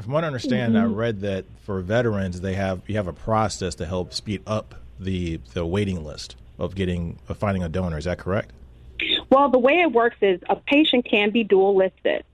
From 0.00 0.12
what 0.12 0.24
I 0.24 0.26
understand, 0.26 0.74
mm-hmm. 0.74 0.84
I 0.84 0.94
read 0.94 1.20
that 1.20 1.46
for 1.62 1.80
veterans, 1.80 2.42
they 2.42 2.54
have 2.54 2.82
you 2.86 2.96
have 2.96 3.06
a 3.06 3.14
process 3.14 3.74
to 3.76 3.86
help 3.86 4.12
speed 4.12 4.42
up 4.46 4.74
the 5.00 5.40
the 5.54 5.64
waiting 5.64 6.04
list 6.04 6.36
of 6.58 6.74
getting 6.74 7.18
of 7.28 7.38
finding 7.38 7.62
a 7.62 7.68
donor. 7.68 7.96
Is 7.96 8.04
that 8.04 8.18
correct? 8.18 8.52
Well, 9.30 9.50
the 9.50 9.58
way 9.58 9.80
it 9.80 9.92
works 9.92 10.16
is 10.20 10.40
a 10.48 10.56
patient 10.56 11.06
can 11.08 11.30
be 11.30 11.44
dual 11.44 11.76
listed. 11.76 12.24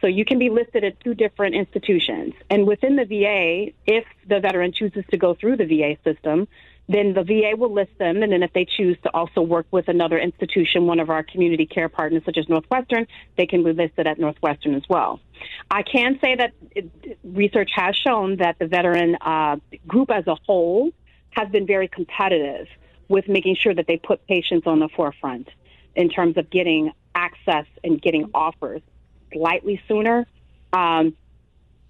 So 0.00 0.06
you 0.06 0.24
can 0.24 0.38
be 0.38 0.50
listed 0.50 0.84
at 0.84 1.00
two 1.00 1.14
different 1.14 1.54
institutions. 1.54 2.34
And 2.50 2.66
within 2.66 2.96
the 2.96 3.04
VA, 3.04 3.72
if 3.86 4.04
the 4.28 4.40
veteran 4.40 4.72
chooses 4.72 5.04
to 5.10 5.16
go 5.16 5.34
through 5.34 5.56
the 5.56 5.64
VA 5.64 5.96
system, 6.04 6.48
then 6.88 7.14
the 7.14 7.24
VA 7.24 7.56
will 7.56 7.72
list 7.72 7.90
them. 7.98 8.22
And 8.22 8.30
then 8.30 8.42
if 8.42 8.52
they 8.52 8.64
choose 8.64 8.96
to 9.02 9.10
also 9.14 9.40
work 9.40 9.66
with 9.70 9.88
another 9.88 10.18
institution, 10.18 10.86
one 10.86 11.00
of 11.00 11.10
our 11.10 11.22
community 11.22 11.66
care 11.66 11.88
partners, 11.88 12.22
such 12.24 12.38
as 12.38 12.48
Northwestern, 12.48 13.06
they 13.36 13.46
can 13.46 13.64
be 13.64 13.72
listed 13.72 14.06
at 14.06 14.18
Northwestern 14.18 14.74
as 14.74 14.82
well. 14.88 15.18
I 15.70 15.82
can 15.82 16.18
say 16.20 16.36
that 16.36 16.52
research 17.24 17.70
has 17.74 17.96
shown 17.96 18.36
that 18.36 18.58
the 18.58 18.66
veteran 18.66 19.16
uh, 19.20 19.56
group 19.86 20.10
as 20.10 20.26
a 20.26 20.36
whole 20.46 20.92
has 21.30 21.48
been 21.48 21.66
very 21.66 21.88
competitive 21.88 22.68
with 23.08 23.28
making 23.28 23.56
sure 23.56 23.74
that 23.74 23.86
they 23.86 23.96
put 23.96 24.26
patients 24.26 24.66
on 24.66 24.78
the 24.78 24.88
forefront 24.88 25.48
in 25.96 26.08
terms 26.08 26.36
of 26.36 26.48
getting 26.50 26.92
access 27.14 27.66
and 27.82 28.00
getting 28.00 28.30
offers 28.34 28.82
slightly 29.32 29.80
sooner, 29.88 30.26
um, 30.72 31.16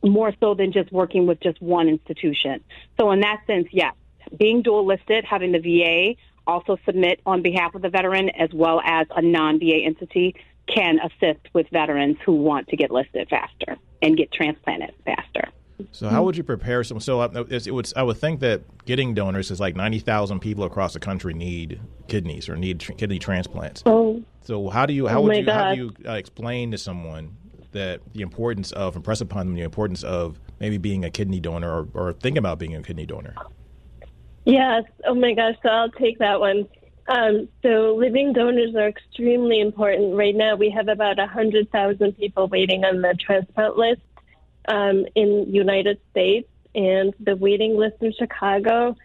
more 0.02 0.32
so 0.40 0.54
than 0.54 0.72
just 0.72 0.90
working 0.92 1.26
with 1.26 1.40
just 1.40 1.60
one 1.60 1.88
institution. 1.88 2.62
So, 2.98 3.10
in 3.10 3.20
that 3.20 3.42
sense, 3.46 3.66
yes, 3.72 3.94
being 4.36 4.62
dual 4.62 4.86
listed, 4.86 5.24
having 5.24 5.52
the 5.52 5.58
VA 5.58 6.14
also 6.46 6.78
submit 6.86 7.20
on 7.26 7.42
behalf 7.42 7.74
of 7.74 7.82
the 7.82 7.88
veteran 7.88 8.30
as 8.30 8.50
well 8.52 8.80
as 8.84 9.06
a 9.14 9.22
non 9.22 9.58
VA 9.58 9.80
entity 9.84 10.36
can 10.66 10.98
assist 10.98 11.40
with 11.52 11.68
veterans 11.70 12.16
who 12.24 12.32
want 12.32 12.68
to 12.68 12.76
get 12.76 12.90
listed 12.90 13.28
faster 13.28 13.76
and 14.02 14.16
get 14.16 14.32
transplanted 14.32 14.92
faster. 15.04 15.48
So 15.92 16.08
how 16.08 16.22
would 16.24 16.36
you 16.36 16.42
prepare 16.42 16.84
some? 16.84 17.00
So 17.00 17.22
it 17.22 17.70
would 17.70 17.92
I 17.96 18.02
would 18.02 18.16
think 18.16 18.40
that 18.40 18.62
getting 18.84 19.14
donors 19.14 19.50
is 19.50 19.60
like 19.60 19.76
ninety 19.76 19.98
thousand 19.98 20.40
people 20.40 20.64
across 20.64 20.92
the 20.92 21.00
country 21.00 21.34
need 21.34 21.80
kidneys 22.08 22.48
or 22.48 22.56
need 22.56 22.80
tr- 22.80 22.92
kidney 22.92 23.18
transplants. 23.18 23.82
Oh. 23.86 24.22
So 24.42 24.68
how 24.68 24.86
do 24.86 24.92
you 24.92 25.06
how 25.06 25.18
oh 25.18 25.22
would 25.22 25.36
you 25.36 25.44
God. 25.44 25.54
how 25.54 25.74
do 25.74 25.80
you 25.80 25.92
uh, 26.08 26.12
explain 26.14 26.70
to 26.70 26.78
someone 26.78 27.36
that 27.72 28.00
the 28.14 28.22
importance 28.22 28.72
of 28.72 28.96
impress 28.96 29.20
upon 29.20 29.46
them 29.46 29.54
the 29.54 29.62
importance 29.62 30.02
of 30.02 30.40
maybe 30.60 30.78
being 30.78 31.04
a 31.04 31.10
kidney 31.10 31.40
donor 31.40 31.70
or, 31.70 31.88
or 31.94 32.12
thinking 32.12 32.38
about 32.38 32.58
being 32.58 32.74
a 32.74 32.82
kidney 32.82 33.06
donor? 33.06 33.34
Yes. 34.44 34.84
Oh 35.04 35.14
my 35.14 35.34
gosh. 35.34 35.56
So 35.62 35.68
I'll 35.68 35.90
take 35.90 36.18
that 36.20 36.40
one. 36.40 36.68
Um, 37.08 37.48
so 37.62 37.94
living 37.96 38.32
donors 38.32 38.74
are 38.74 38.88
extremely 38.88 39.60
important. 39.60 40.16
Right 40.16 40.34
now, 40.34 40.56
we 40.56 40.70
have 40.70 40.88
about 40.88 41.18
100,000 41.18 42.12
people 42.16 42.48
waiting 42.48 42.84
on 42.84 43.00
the 43.00 43.14
transplant 43.20 43.76
list 43.76 44.00
um, 44.68 45.06
in 45.14 45.52
United 45.52 46.00
States, 46.10 46.48
and 46.74 47.14
the 47.20 47.36
waiting 47.36 47.76
list 47.76 47.96
in 48.00 48.12
Chicago 48.12 48.96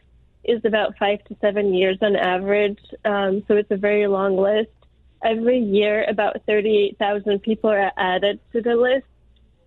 is 0.44 0.64
about 0.66 0.98
five 0.98 1.24
to 1.26 1.36
seven 1.40 1.74
years 1.74 1.98
on 2.02 2.16
average. 2.16 2.80
Um, 3.06 3.44
so 3.48 3.56
it's 3.56 3.72
a 3.72 3.78
very 3.78 4.08
long 4.08 4.38
list. 4.38 4.72
Every 5.24 5.60
year, 5.60 6.04
about 6.08 6.42
38,000 6.48 7.40
people 7.42 7.70
are 7.70 7.92
added 7.96 8.40
to 8.54 8.62
the 8.62 8.76
list, 8.76 9.06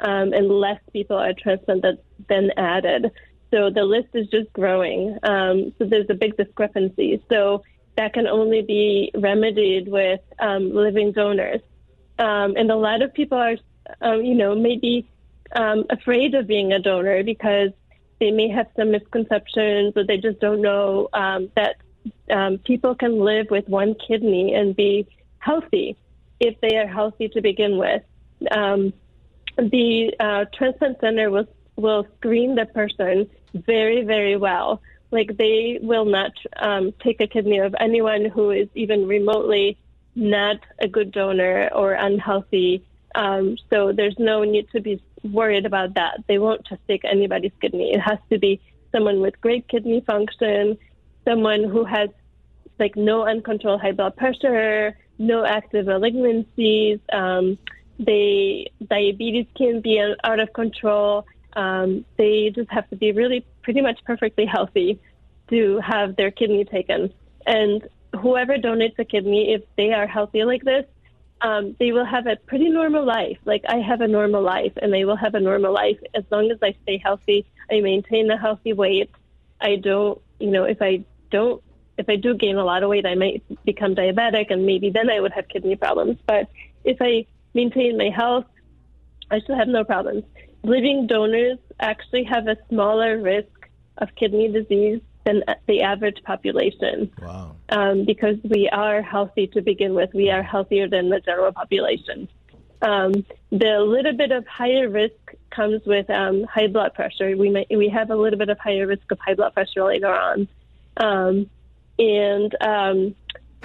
um, 0.00 0.32
and 0.32 0.48
less 0.48 0.80
people 0.92 1.16
are 1.16 1.32
transplanted 1.32 1.98
than 2.28 2.50
added. 2.56 3.12
So 3.52 3.70
the 3.70 3.84
list 3.84 4.08
is 4.14 4.26
just 4.28 4.52
growing. 4.52 5.16
Um, 5.22 5.72
so 5.78 5.84
there's 5.84 6.10
a 6.10 6.14
big 6.14 6.36
discrepancy. 6.36 7.22
So 7.30 7.62
that 7.96 8.12
can 8.12 8.26
only 8.26 8.62
be 8.62 9.12
remedied 9.14 9.86
with 9.86 10.20
um, 10.40 10.74
living 10.74 11.12
donors. 11.12 11.60
Um, 12.18 12.56
and 12.56 12.70
a 12.70 12.76
lot 12.76 13.02
of 13.02 13.14
people 13.14 13.38
are, 13.38 13.56
um, 14.00 14.24
you 14.24 14.34
know, 14.34 14.56
maybe 14.56 15.06
um, 15.52 15.84
afraid 15.90 16.34
of 16.34 16.46
being 16.46 16.72
a 16.72 16.78
donor 16.78 17.22
because 17.22 17.70
they 18.20 18.30
may 18.30 18.48
have 18.48 18.66
some 18.76 18.90
misconceptions 18.90 19.92
or 19.96 20.04
they 20.04 20.18
just 20.18 20.40
don't 20.40 20.62
know 20.62 21.08
um, 21.12 21.50
that 21.56 21.76
um, 22.30 22.58
people 22.58 22.94
can 22.94 23.18
live 23.18 23.46
with 23.50 23.68
one 23.68 23.94
kidney 23.94 24.54
and 24.54 24.76
be 24.76 25.06
healthy 25.38 25.96
if 26.40 26.60
they 26.60 26.76
are 26.76 26.86
healthy 26.86 27.28
to 27.28 27.40
begin 27.40 27.76
with. 27.78 28.02
Um, 28.50 28.92
the 29.56 30.14
uh, 30.18 30.44
transplant 30.52 31.00
center 31.00 31.30
will 31.30 31.46
will 31.76 32.06
screen 32.16 32.54
the 32.54 32.66
person 32.66 33.28
very 33.54 34.02
very 34.02 34.36
well. 34.36 34.82
Like 35.10 35.36
they 35.36 35.78
will 35.80 36.04
not 36.04 36.32
um, 36.56 36.92
take 37.02 37.20
a 37.20 37.26
kidney 37.26 37.58
of 37.58 37.74
anyone 37.78 38.24
who 38.24 38.50
is 38.50 38.68
even 38.74 39.06
remotely 39.06 39.78
not 40.16 40.58
a 40.78 40.88
good 40.88 41.12
donor 41.12 41.68
or 41.72 41.92
unhealthy. 41.92 42.84
Um, 43.14 43.56
so 43.70 43.92
there's 43.92 44.18
no 44.18 44.42
need 44.42 44.68
to 44.70 44.80
be 44.80 45.00
worried 45.24 45.66
about 45.66 45.94
that. 45.94 46.24
They 46.28 46.38
won't 46.38 46.64
just 46.66 46.80
take 46.86 47.04
anybody's 47.04 47.52
kidney. 47.60 47.92
It 47.92 48.00
has 48.00 48.18
to 48.30 48.38
be 48.38 48.60
someone 48.92 49.20
with 49.20 49.40
great 49.40 49.66
kidney 49.68 50.00
function, 50.06 50.78
someone 51.24 51.64
who 51.64 51.84
has 51.84 52.10
like 52.78 52.96
no 52.96 53.24
uncontrolled 53.24 53.80
high 53.80 53.92
blood 53.92 54.16
pressure, 54.16 54.96
no 55.18 55.44
active 55.44 55.86
malignancies. 55.86 57.00
Um, 57.12 57.58
they 57.98 58.70
diabetes 58.88 59.46
can 59.56 59.80
be 59.80 60.00
out 60.24 60.40
of 60.40 60.52
control. 60.52 61.26
Um, 61.54 62.04
they 62.16 62.50
just 62.54 62.70
have 62.70 62.88
to 62.90 62.96
be 62.96 63.12
really 63.12 63.46
pretty 63.62 63.80
much 63.80 64.00
perfectly 64.04 64.46
healthy 64.46 65.00
to 65.50 65.78
have 65.80 66.16
their 66.16 66.30
kidney 66.30 66.64
taken. 66.64 67.12
And 67.46 67.86
whoever 68.20 68.56
donates 68.56 68.98
a 68.98 69.04
kidney, 69.04 69.52
if 69.52 69.62
they 69.76 69.92
are 69.92 70.06
healthy 70.06 70.44
like 70.44 70.64
this, 70.64 70.84
um, 71.40 71.76
they 71.78 71.92
will 71.92 72.04
have 72.04 72.26
a 72.26 72.36
pretty 72.36 72.68
normal 72.68 73.04
life. 73.04 73.38
Like 73.44 73.64
I 73.68 73.76
have 73.76 74.00
a 74.00 74.08
normal 74.08 74.42
life, 74.42 74.72
and 74.80 74.92
they 74.92 75.04
will 75.04 75.16
have 75.16 75.34
a 75.34 75.40
normal 75.40 75.72
life 75.72 75.98
as 76.14 76.24
long 76.30 76.50
as 76.50 76.58
I 76.62 76.74
stay 76.82 76.98
healthy. 76.98 77.46
I 77.70 77.80
maintain 77.80 78.30
a 78.30 78.38
healthy 78.38 78.72
weight. 78.72 79.10
I 79.60 79.76
don't, 79.76 80.20
you 80.38 80.50
know, 80.50 80.64
if 80.64 80.80
I 80.80 81.04
don't, 81.30 81.62
if 81.98 82.08
I 82.08 82.16
do 82.16 82.34
gain 82.34 82.56
a 82.56 82.64
lot 82.64 82.82
of 82.82 82.90
weight, 82.90 83.06
I 83.06 83.14
might 83.14 83.42
become 83.64 83.94
diabetic, 83.94 84.50
and 84.50 84.66
maybe 84.66 84.90
then 84.90 85.10
I 85.10 85.20
would 85.20 85.32
have 85.32 85.48
kidney 85.48 85.76
problems. 85.76 86.18
But 86.26 86.48
if 86.84 86.98
I 87.00 87.26
maintain 87.54 87.96
my 87.96 88.10
health, 88.10 88.46
I 89.30 89.40
should 89.40 89.56
have 89.56 89.68
no 89.68 89.84
problems. 89.84 90.24
Living 90.62 91.06
donors 91.06 91.58
actually 91.78 92.24
have 92.24 92.48
a 92.48 92.56
smaller 92.68 93.18
risk 93.18 93.68
of 93.98 94.14
kidney 94.16 94.48
disease 94.48 95.00
than 95.24 95.42
the 95.66 95.82
average 95.82 96.22
population. 96.24 97.10
Wow. 97.20 97.56
Um, 97.70 98.04
because 98.04 98.36
we 98.44 98.68
are 98.70 99.02
healthy 99.02 99.46
to 99.48 99.62
begin 99.62 99.94
with. 99.94 100.10
We 100.14 100.30
are 100.30 100.42
healthier 100.42 100.88
than 100.88 101.08
the 101.08 101.20
general 101.20 101.52
population. 101.52 102.28
Um, 102.82 103.24
the 103.50 103.80
little 103.80 104.12
bit 104.12 104.30
of 104.30 104.46
higher 104.46 104.88
risk 104.88 105.14
comes 105.50 105.84
with 105.86 106.10
um, 106.10 106.44
high 106.44 106.66
blood 106.66 106.92
pressure. 106.94 107.34
We 107.36 107.48
may, 107.48 107.66
we 107.70 107.88
have 107.88 108.10
a 108.10 108.16
little 108.16 108.38
bit 108.38 108.50
of 108.50 108.58
higher 108.58 108.86
risk 108.86 109.10
of 109.10 109.18
high 109.18 109.34
blood 109.34 109.54
pressure 109.54 109.84
later 109.84 110.12
on, 110.12 110.48
um, 110.98 111.50
and 111.98 112.54
um, 112.60 113.14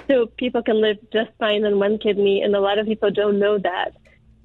so 0.08 0.26
people 0.26 0.62
can 0.62 0.80
live 0.80 0.96
just 1.12 1.30
fine 1.38 1.64
on 1.66 1.78
one 1.78 1.98
kidney, 1.98 2.42
and 2.42 2.56
a 2.56 2.60
lot 2.60 2.78
of 2.78 2.86
people 2.86 3.10
don't 3.10 3.38
know 3.38 3.58
that. 3.58 3.92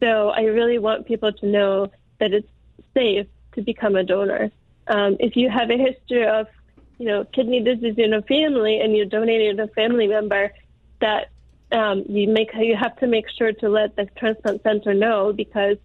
So 0.03 0.29
I 0.29 0.41
really 0.41 0.77
want 0.77 1.07
people 1.07 1.31
to 1.31 1.45
know 1.45 1.91
that 2.19 2.33
it's 2.33 2.49
safe 2.93 3.27
to 3.53 3.61
become 3.61 3.95
a 3.95 4.03
donor. 4.03 4.51
Um, 4.87 5.15
if 5.19 5.37
you 5.37 5.49
have 5.49 5.69
a 5.69 5.77
history 5.77 6.27
of 6.27 6.47
you 6.97 7.07
know, 7.07 7.25
kidney 7.25 7.61
disease 7.61 7.95
in 7.97 8.13
a 8.13 8.21
family 8.23 8.79
and 8.79 8.95
you 8.95 9.05
donated 9.05 9.59
a 9.59 9.67
family 9.69 10.07
member, 10.07 10.51
that 11.01 11.29
um, 11.71 12.03
you 12.07 12.27
make 12.27 12.51
you 12.55 12.75
have 12.75 12.95
to 12.97 13.07
make 13.07 13.25
sure 13.37 13.51
to 13.51 13.69
let 13.69 13.95
the 13.95 14.05
transplant 14.17 14.63
center 14.63 14.93
know 14.93 15.33
because 15.33 15.77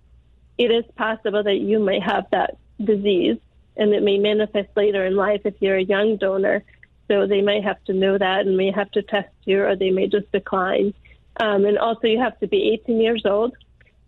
it 0.58 0.70
is 0.70 0.84
possible 0.96 1.42
that 1.42 1.56
you 1.56 1.78
may 1.78 1.98
have 2.00 2.26
that 2.30 2.56
disease 2.82 3.38
and 3.76 3.94
it 3.94 4.02
may 4.02 4.18
manifest 4.18 4.68
later 4.76 5.06
in 5.06 5.16
life 5.16 5.40
if 5.44 5.54
you're 5.60 5.76
a 5.76 5.82
young 5.82 6.16
donor. 6.16 6.62
So 7.08 7.26
they 7.26 7.40
may 7.40 7.60
have 7.60 7.82
to 7.84 7.92
know 7.92 8.18
that 8.18 8.46
and 8.46 8.56
may 8.56 8.70
have 8.70 8.90
to 8.92 9.02
test 9.02 9.30
you 9.44 9.64
or 9.64 9.74
they 9.74 9.90
may 9.90 10.06
just 10.06 10.30
decline. 10.30 10.94
Um, 11.40 11.64
and 11.64 11.78
also, 11.78 12.06
you 12.06 12.18
have 12.18 12.38
to 12.40 12.46
be 12.46 12.72
18 12.84 13.00
years 13.00 13.22
old. 13.24 13.56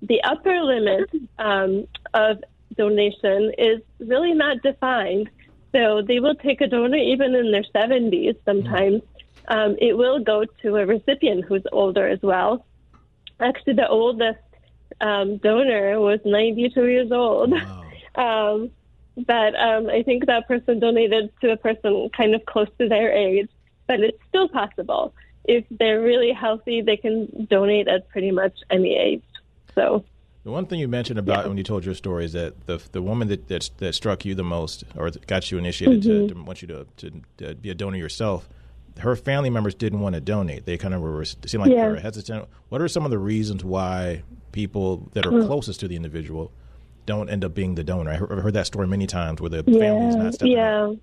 The 0.03 0.23
upper 0.23 0.61
limit 0.61 1.11
um, 1.39 1.87
of 2.13 2.45
donation 2.77 3.53
is 3.57 3.81
really 3.99 4.35
not 4.35 4.63
defined. 4.63 5.31
So 5.73 6.03
they 6.03 6.21
will 6.21 6.35
take 6.35 6.61
a 6.61 6.67
donor 6.67 6.97
even 6.97 7.35
in 7.35 7.51
their 7.51 7.65
70s 7.75 8.37
sometimes. 8.45 9.03
Um, 9.49 9.77
it 9.81 9.97
will 9.97 10.21
go 10.21 10.45
to 10.63 10.77
a 10.77 10.87
recipient 10.87 11.45
who's 11.45 11.65
older 11.73 12.07
as 12.07 12.21
well. 12.23 12.65
Actually, 13.41 13.75
the 13.75 13.89
oldest 13.89 14.39
um, 15.01 15.39
donor 15.39 15.99
was 16.01 16.21
92 16.25 16.87
years 16.87 17.13
old. 17.13 17.53
Wow. 17.53 17.79
Um, 18.15 18.71
but 19.17 19.59
um, 19.59 19.89
I 19.89 20.03
think 20.03 20.27
that 20.27 20.47
person 20.47 20.79
donated 20.79 21.33
to 21.41 21.53
a 21.53 21.57
person 21.57 22.11
kind 22.15 22.35
of 22.35 22.45
close 22.45 22.69
to 22.79 22.87
their 22.87 23.11
age. 23.11 23.49
But 23.87 24.01
it's 24.01 24.19
still 24.29 24.51
possible. 24.51 25.15
If 25.45 25.65
they're 25.71 26.03
really 26.03 26.33
healthy, 26.33 26.83
they 26.83 26.99
can 26.99 27.47
donate 27.49 27.89
at 27.89 28.07
pretty 28.11 28.33
much 28.33 28.59
any 28.69 28.95
age. 28.95 29.23
So 29.75 30.05
the 30.45 30.51
one 30.51 30.67
thing 30.67 30.81
you 30.81 30.89
mentioned 30.89 31.19
about 31.19 31.45
yeah. 31.45 31.49
when 31.49 31.57
you 31.57 31.63
told 31.63 31.85
your 31.85 31.95
story 31.95 32.25
is 32.25 32.33
that 32.33 32.67
the 32.67 32.83
the 32.93 33.01
woman 33.01 33.29
that 33.29 33.49
that, 33.49 33.71
that 33.79 33.95
struck 33.95 34.25
you 34.25 34.35
the 34.35 34.45
most 34.45 34.85
or 34.97 35.11
got 35.27 35.51
you 35.51 35.59
initiated 35.59 36.03
mm-hmm. 36.03 36.29
to, 36.29 36.35
to, 36.35 36.43
want 36.43 36.63
you 36.63 36.69
to, 36.69 36.87
to, 36.97 37.13
to 37.39 37.55
be 37.55 37.71
a 37.71 37.75
donor 37.75 37.97
yourself. 37.97 38.49
Her 38.99 39.17
family 39.17 39.51
members 39.51 39.75
didn't 39.75 40.01
want 40.01 40.17
to 40.17 40.21
donate. 40.21 40.67
They 40.67 40.77
kind 40.77 40.95
of 40.95 41.01
were 41.01 41.25
seemed 41.25 41.63
like 41.63 41.71
yeah. 41.71 41.87
they 41.87 41.93
were 41.93 42.01
hesitant. 42.01 42.47
What 42.69 42.83
are 42.83 42.89
some 42.89 43.05
of 43.05 43.11
the 43.11 43.19
reasons 43.19 43.65
why 43.65 44.23
people 44.51 45.09
that 45.13 45.25
are 45.25 45.31
mm. 45.31 45.47
closest 45.47 45.81
to 45.81 45.89
the 45.89 45.97
individual 45.97 46.53
don't 47.07 47.31
end 47.31 47.45
up 47.45 47.55
being 47.55 47.75
the 47.77 47.85
donor? 47.85 48.11
I've 48.11 48.19
heard 48.43 48.55
that 48.55 48.67
story 48.67 48.87
many 48.87 49.07
times 49.07 49.41
where 49.41 49.49
the 49.49 49.65
yeah. 49.67 49.79
family 49.79 50.09
is 50.09 50.17
not 50.17 50.35
stepping 50.35 50.53
yeah. 50.53 50.85
up. 50.85 50.97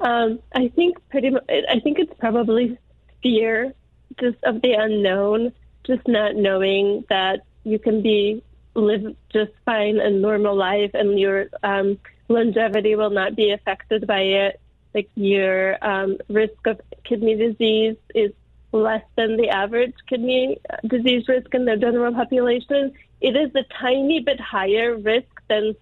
Um, 0.00 0.40
I 0.54 0.68
think 0.68 0.98
pretty 1.08 1.30
much. 1.30 1.44
I 1.48 1.80
think 1.80 1.98
it's 1.98 2.12
probably 2.18 2.78
fear, 3.22 3.72
just 4.20 4.36
of 4.44 4.60
the 4.60 4.72
unknown, 4.74 5.52
just 5.84 6.06
not 6.06 6.36
knowing 6.36 7.04
that 7.08 7.42
you 7.64 7.78
can 7.78 8.02
be 8.02 8.42
live 8.74 9.14
just 9.32 9.52
fine 9.64 9.98
a 9.98 10.10
normal 10.10 10.56
life 10.56 10.92
and 10.94 11.18
your 11.18 11.46
um, 11.62 11.98
longevity 12.28 12.96
will 12.96 13.10
not 13.10 13.36
be 13.36 13.52
affected 13.52 14.06
by 14.06 14.20
it. 14.20 14.60
Like 14.94 15.08
your 15.14 15.82
um, 15.84 16.18
risk 16.28 16.66
of 16.66 16.80
kidney 17.04 17.36
disease 17.36 17.96
is 18.14 18.32
less 18.72 19.04
than 19.16 19.36
the 19.36 19.50
average 19.50 19.94
kidney 20.08 20.58
disease 20.86 21.28
risk 21.28 21.54
in 21.54 21.64
the 21.64 21.76
general 21.76 22.12
population. 22.12 22.92
It 23.20 23.36
is 23.36 23.54
a 23.54 23.64
tiny 23.80 24.20
bit 24.20 24.40
higher 24.40 24.96
risk 24.96 25.28
than 25.48 25.74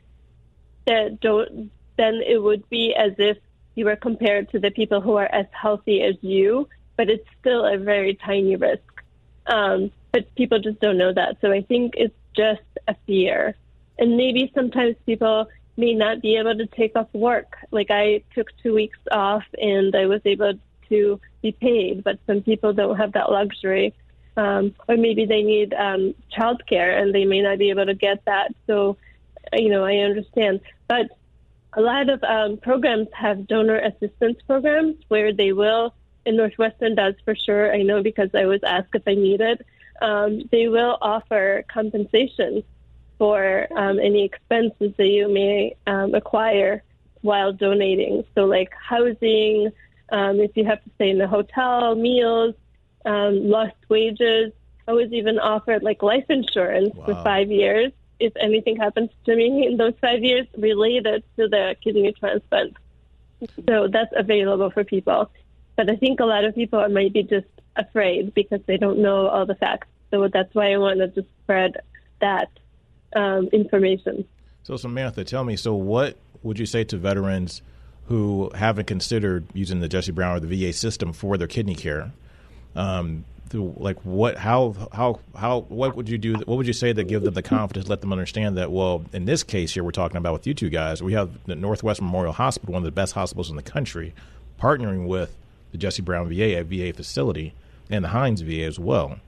that 0.86 1.20
don't 1.20 1.70
than 1.96 2.22
it 2.26 2.42
would 2.42 2.68
be 2.68 2.94
as 2.94 3.12
if 3.18 3.38
you 3.74 3.84
were 3.84 3.96
compared 3.96 4.50
to 4.50 4.58
the 4.58 4.70
people 4.70 5.00
who 5.00 5.16
are 5.16 5.32
as 5.32 5.46
healthy 5.52 6.02
as 6.02 6.14
you, 6.22 6.68
but 6.96 7.08
it's 7.08 7.26
still 7.40 7.64
a 7.64 7.76
very 7.76 8.14
tiny 8.14 8.56
risk. 8.56 8.82
Um, 9.46 9.90
but 10.12 10.34
people 10.34 10.58
just 10.58 10.80
don't 10.80 10.98
know 10.98 11.12
that. 11.12 11.36
So 11.40 11.52
I 11.52 11.62
think 11.62 11.94
it's 11.96 12.14
just 12.34 12.62
a 12.88 12.94
fear. 13.06 13.54
And 13.98 14.16
maybe 14.16 14.50
sometimes 14.54 14.96
people 15.06 15.48
may 15.76 15.94
not 15.94 16.20
be 16.20 16.36
able 16.36 16.56
to 16.56 16.66
take 16.66 16.96
off 16.96 17.08
work. 17.12 17.56
Like 17.70 17.90
I 17.90 18.22
took 18.34 18.48
two 18.62 18.74
weeks 18.74 18.98
off 19.10 19.44
and 19.60 19.94
I 19.94 20.06
was 20.06 20.20
able 20.24 20.54
to 20.88 21.20
be 21.42 21.52
paid, 21.52 22.04
but 22.04 22.18
some 22.26 22.42
people 22.42 22.72
don't 22.72 22.96
have 22.96 23.12
that 23.12 23.30
luxury. 23.30 23.94
Um, 24.36 24.74
or 24.88 24.96
maybe 24.96 25.26
they 25.26 25.42
need 25.42 25.74
um, 25.74 26.14
childcare 26.36 27.00
and 27.00 27.14
they 27.14 27.24
may 27.24 27.42
not 27.42 27.58
be 27.58 27.70
able 27.70 27.86
to 27.86 27.94
get 27.94 28.24
that. 28.24 28.54
So, 28.66 28.96
you 29.52 29.68
know, 29.68 29.84
I 29.84 29.96
understand. 29.96 30.60
But 30.88 31.10
a 31.74 31.80
lot 31.80 32.08
of 32.08 32.22
um, 32.24 32.56
programs 32.56 33.08
have 33.12 33.46
donor 33.46 33.78
assistance 33.78 34.38
programs 34.46 34.96
where 35.08 35.32
they 35.32 35.52
will, 35.52 35.94
and 36.26 36.36
Northwestern 36.36 36.94
does 36.94 37.14
for 37.24 37.34
sure. 37.34 37.72
I 37.72 37.82
know 37.82 38.02
because 38.02 38.30
I 38.34 38.46
was 38.46 38.60
asked 38.64 38.94
if 38.94 39.02
I 39.06 39.14
needed 39.14 39.64
um, 40.00 40.42
they 40.50 40.68
will 40.68 40.98
offer 41.00 41.64
compensation 41.72 42.62
for 43.18 43.66
um, 43.76 43.98
any 43.98 44.24
expenses 44.24 44.94
that 44.96 45.08
you 45.08 45.28
may 45.28 45.76
um, 45.86 46.14
acquire 46.14 46.82
while 47.20 47.52
donating. 47.52 48.24
So, 48.34 48.46
like 48.46 48.72
housing, 48.72 49.70
um, 50.10 50.40
if 50.40 50.56
you 50.56 50.64
have 50.64 50.82
to 50.84 50.90
stay 50.94 51.10
in 51.10 51.20
a 51.20 51.28
hotel, 51.28 51.94
meals, 51.94 52.54
um, 53.04 53.48
lost 53.48 53.76
wages. 53.88 54.52
I 54.88 54.92
was 54.92 55.12
even 55.12 55.38
offered 55.38 55.82
like 55.82 56.02
life 56.02 56.24
insurance 56.28 56.94
wow. 56.94 57.04
for 57.04 57.14
five 57.22 57.50
years 57.50 57.92
if 58.18 58.32
anything 58.36 58.76
happens 58.76 59.10
to 59.24 59.34
me 59.34 59.66
in 59.66 59.76
those 59.76 59.94
five 60.00 60.22
years 60.22 60.46
related 60.56 61.24
to 61.36 61.48
the 61.48 61.74
kidney 61.82 62.12
transplant. 62.12 62.76
So 63.66 63.88
that's 63.88 64.12
available 64.14 64.70
for 64.70 64.84
people. 64.84 65.30
But 65.76 65.90
I 65.90 65.96
think 65.96 66.20
a 66.20 66.26
lot 66.26 66.44
of 66.44 66.54
people 66.54 66.86
might 66.90 67.12
be 67.14 67.22
just 67.22 67.46
afraid 67.76 68.34
because 68.34 68.60
they 68.66 68.76
don't 68.76 68.98
know 68.98 69.28
all 69.28 69.46
the 69.46 69.54
facts. 69.54 69.88
So 70.10 70.28
that's 70.28 70.54
why 70.54 70.72
I 70.72 70.78
wanted 70.78 71.14
to 71.14 71.24
spread 71.42 71.76
that 72.20 72.50
um, 73.14 73.48
information. 73.52 74.24
So, 74.62 74.76
Samantha, 74.76 75.24
tell 75.24 75.44
me, 75.44 75.56
so 75.56 75.74
what 75.74 76.16
would 76.42 76.58
you 76.58 76.66
say 76.66 76.84
to 76.84 76.96
veterans 76.96 77.62
who 78.06 78.50
haven't 78.54 78.86
considered 78.86 79.46
using 79.54 79.80
the 79.80 79.88
Jesse 79.88 80.12
Brown 80.12 80.36
or 80.36 80.40
the 80.40 80.66
VA 80.66 80.72
system 80.72 81.12
for 81.12 81.36
their 81.38 81.48
kidney 81.48 81.74
care? 81.74 82.12
Um, 82.74 83.24
like 83.52 83.98
what 84.04 84.36
how 84.36 84.74
how 84.92 85.18
how 85.36 85.60
what 85.62 85.96
would 85.96 86.08
you 86.08 86.18
do 86.18 86.34
what 86.34 86.56
would 86.56 86.66
you 86.66 86.72
say 86.72 86.92
that 86.92 87.04
give 87.08 87.22
them 87.22 87.34
the 87.34 87.42
confidence 87.42 87.88
let 87.88 88.00
them 88.00 88.12
understand 88.12 88.56
that 88.56 88.70
well 88.70 89.04
in 89.12 89.24
this 89.24 89.42
case 89.42 89.74
here 89.74 89.82
we're 89.82 89.90
talking 89.90 90.16
about 90.16 90.32
with 90.32 90.46
you 90.46 90.54
two 90.54 90.68
guys 90.68 91.02
we 91.02 91.14
have 91.14 91.30
the 91.46 91.56
northwest 91.56 92.00
memorial 92.00 92.32
hospital 92.32 92.74
one 92.74 92.80
of 92.80 92.84
the 92.84 92.92
best 92.92 93.12
hospitals 93.12 93.50
in 93.50 93.56
the 93.56 93.62
country 93.62 94.14
partnering 94.60 95.06
with 95.06 95.36
the 95.72 95.78
jesse 95.78 96.02
brown 96.02 96.28
va 96.28 96.60
a 96.60 96.62
va 96.62 96.92
facility 96.92 97.52
and 97.88 98.04
the 98.04 98.08
hines 98.08 98.40
va 98.42 98.62
as 98.62 98.78
well 98.78 99.18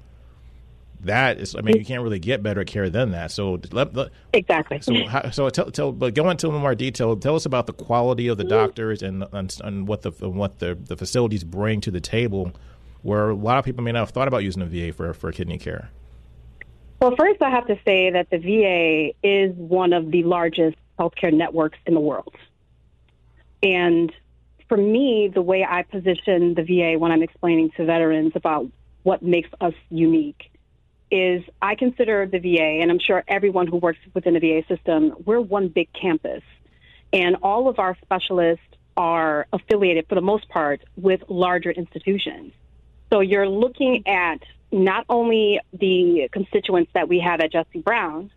that 1.05 1.39
is, 1.39 1.57
I 1.57 1.63
mean, 1.63 1.77
you 1.77 1.85
can't 1.85 2.03
really 2.03 2.19
get 2.19 2.43
better 2.43 2.65
care 2.65 2.89
than 2.89 3.11
that. 3.11 3.33
So 3.33 3.61
let, 3.73 3.95
let, 3.95 4.11
exactly. 4.33 4.81
So, 4.81 5.07
how, 5.07 5.31
so 5.31 5.49
tell, 5.51 5.71
tell, 5.71 5.93
but 5.93 6.15
go 6.15 6.31
into 6.31 6.49
a 6.49 6.53
more 6.53 6.75
detail. 6.75 7.17
Tell 7.17 7.35
us 7.35 7.45
about 7.45 7.67
the 7.67 7.73
quality 7.73 8.29
of 8.29 8.39
the 8.39 8.45
mm-hmm. 8.45 8.51
doctors 8.51 9.03
and 9.03 9.25
and, 9.33 9.57
and 9.65 9.89
what 9.89 10.03
the 10.03 10.11
what 10.11 10.61
the 10.61 10.75
the 10.75 10.97
facilities 10.97 11.45
bring 11.45 11.81
to 11.83 11.91
the 11.91 12.01
table, 12.01 12.53
where 13.03 13.31
a 13.31 13.35
lot 13.35 13.59
of 13.59 13.65
people 13.65 13.83
may 13.83 13.93
not 13.93 14.01
have 14.01 14.11
thought 14.11 14.29
about 14.29 14.45
using 14.45 14.67
the 14.67 14.91
VA 14.91 14.93
for 14.93 15.13
for 15.13 15.33
kidney 15.33 15.59
care. 15.59 15.91
Well, 17.01 17.17
first, 17.17 17.43
I 17.43 17.51
have 17.51 17.67
to 17.67 17.77
say 17.85 18.11
that 18.11 18.31
the 18.31 18.39
VA 18.39 19.13
is 19.27 19.53
one 19.57 19.93
of 19.93 20.13
the 20.13 20.23
largest 20.23 20.77
healthcare 21.01 21.33
networks 21.33 21.79
in 21.85 21.95
the 21.95 22.01
world, 22.01 22.35
and 23.61 24.13
for 24.69 24.77
me, 24.77 25.29
the 25.33 25.43
way 25.43 25.67
I 25.69 25.83
position 25.83 26.55
the 26.55 26.63
VA 26.63 26.97
when 26.97 27.11
I'm 27.11 27.23
explaining 27.25 27.71
to 27.77 27.85
veterans 27.85 28.33
about 28.37 28.67
what 29.03 29.21
makes 29.21 29.51
us 29.61 29.75
unique 29.91 30.52
is 31.13 31.45
I 31.61 31.75
consider 31.75 32.27
the 32.27 32.39
VA, 32.39 32.81
and 32.81 32.91
I'm 32.91 32.99
sure 32.99 33.23
everyone 33.29 33.67
who 33.67 33.77
works 33.77 33.99
within 34.15 34.33
the 34.33 34.41
VA 34.41 34.67
system, 34.67 35.13
we're 35.27 35.41
one 35.41 35.69
big 35.69 35.93
campus. 35.93 36.43
And 37.13 37.37
all 37.43 37.69
of 37.69 37.79
our 37.79 37.97
specialists 38.01 38.65
are 38.97 39.47
affiliated, 39.53 40.09
for 40.09 40.15
the 40.15 40.23
most 40.23 40.49
part, 40.49 40.81
with 40.97 41.21
larger 41.29 41.71
institutions. 41.71 42.53
So 43.13 43.21
you're 43.21 43.49
looking 43.49 44.07
at 44.07 44.39
not 44.73 45.05
only 45.11 45.61
the 45.79 46.31
constituents 46.33 46.91
that 46.95 47.11
we 47.11 47.21
have 47.21 47.41
at 47.41 47.53
Jesse 47.53 47.81
Brown, 47.81 48.31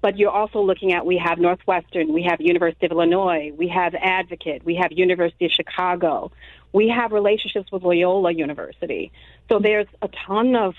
but 0.00 0.18
you're 0.18 0.30
also 0.30 0.60
looking 0.60 0.92
at 0.92 1.06
we 1.06 1.18
have 1.18 1.38
Northwestern, 1.38 2.12
we 2.12 2.24
have 2.24 2.40
University 2.40 2.86
of 2.86 2.92
Illinois, 2.92 3.52
we 3.56 3.68
have 3.68 3.94
Advocate, 3.94 4.64
we 4.64 4.74
have 4.74 4.90
University 4.90 5.46
of 5.46 5.52
Chicago, 5.52 6.32
we 6.72 6.88
have 6.88 7.12
relationships 7.12 7.70
with 7.70 7.84
Loyola 7.84 8.32
University. 8.32 9.12
So 9.48 9.60
there's 9.60 9.86
a 10.02 10.08
ton 10.26 10.56
of 10.56 10.74